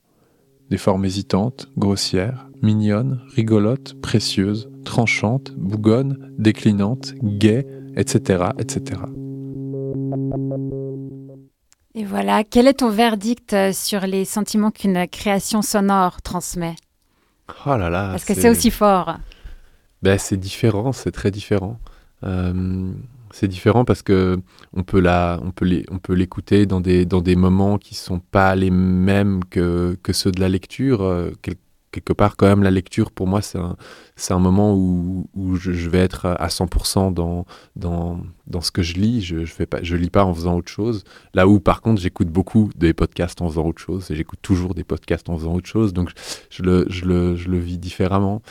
[0.69, 9.01] Des formes hésitantes, grossières, mignonnes, rigolotes, précieuses, tranchantes, bougonnes, déclinantes, gaies, etc., etc.
[11.95, 16.75] Et voilà, quel est ton verdict euh, sur les sentiments qu'une création sonore transmet?
[17.65, 18.13] Oh là là.
[18.13, 19.15] Est-ce que c'est aussi fort
[20.03, 21.79] Ben, c'est différent, c'est très différent.
[22.23, 22.91] Euh,
[23.31, 24.39] c'est différent parce que
[24.73, 27.95] on peut la, on peut les, on peut l'écouter dans des, dans des moments qui
[27.95, 31.01] sont pas les mêmes que, que ceux de la lecture.
[31.03, 31.55] Euh, quel-
[31.91, 33.75] quelque part, quand même, la lecture pour moi, c'est un,
[34.15, 37.45] c'est un moment où, je vais être à 100% dans,
[37.75, 39.21] dans, dans ce que je lis.
[39.21, 41.03] Je, je fais pas, je lis pas en faisant autre chose.
[41.33, 44.73] Là où, par contre, j'écoute beaucoup des podcasts en faisant autre chose et j'écoute toujours
[44.75, 45.93] des podcasts en faisant autre chose.
[45.93, 46.11] Donc,
[46.49, 48.41] je le, je le, je le vis différemment.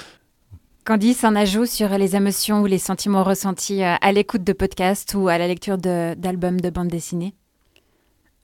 [0.86, 5.14] Candice, un ajout sur les émotions ou les sentiments ressentis euh, à l'écoute de podcasts
[5.14, 7.34] ou à la lecture de- d'albums de, bande dessinée?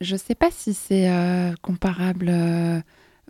[0.01, 2.81] Je sais pas si c'est euh, comparable euh,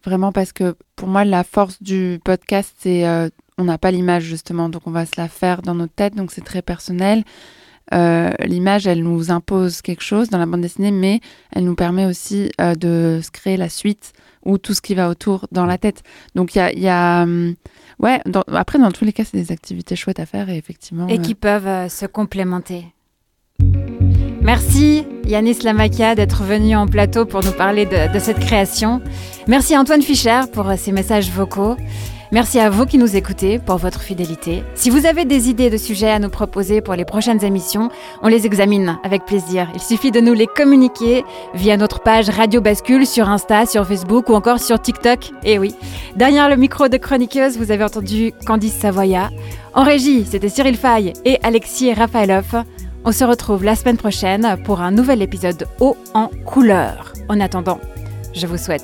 [0.02, 4.22] vraiment parce que pour moi la force du podcast c'est euh, on n'a pas l'image
[4.22, 7.22] justement donc on va se la faire dans notre tête donc c'est très personnel.
[7.90, 11.20] L'image elle nous impose quelque chose dans la bande dessinée mais
[11.54, 15.46] elle nous permet aussi de se créer la suite ou tout ce qui va autour
[15.52, 16.02] dans la tête.
[16.34, 17.54] Donc il y a, il y a, hum,
[18.02, 21.06] ouais dans- après dans tous les cas c'est des activités chouettes à faire et effectivement
[21.08, 22.84] et euh, qui peuvent euh, se complémenter.
[24.40, 29.00] Merci Yanis Lamakia d'être venu en plateau pour nous parler de, de cette création.
[29.46, 31.76] Merci Antoine Fischer pour euh, ses messages vocaux.
[32.32, 34.64] Merci à vous qui nous écoutez pour votre fidélité.
[34.74, 37.90] Si vous avez des idées de sujets à nous proposer pour les prochaines émissions,
[38.22, 39.68] on les examine avec plaisir.
[39.74, 44.30] Il suffit de nous les communiquer via notre page Radio Bascule sur Insta, sur Facebook
[44.30, 45.30] ou encore sur TikTok.
[45.44, 45.74] Et oui,
[46.16, 49.28] derrière le micro de chroniqueuse, vous avez entendu Candice Savoya.
[49.74, 52.64] En régie, c'était Cyril Fay et Alexis Rafaelov.
[53.04, 57.12] On se retrouve la semaine prochaine pour un nouvel épisode haut en couleur.
[57.28, 57.78] En attendant,
[58.34, 58.80] je vous souhaite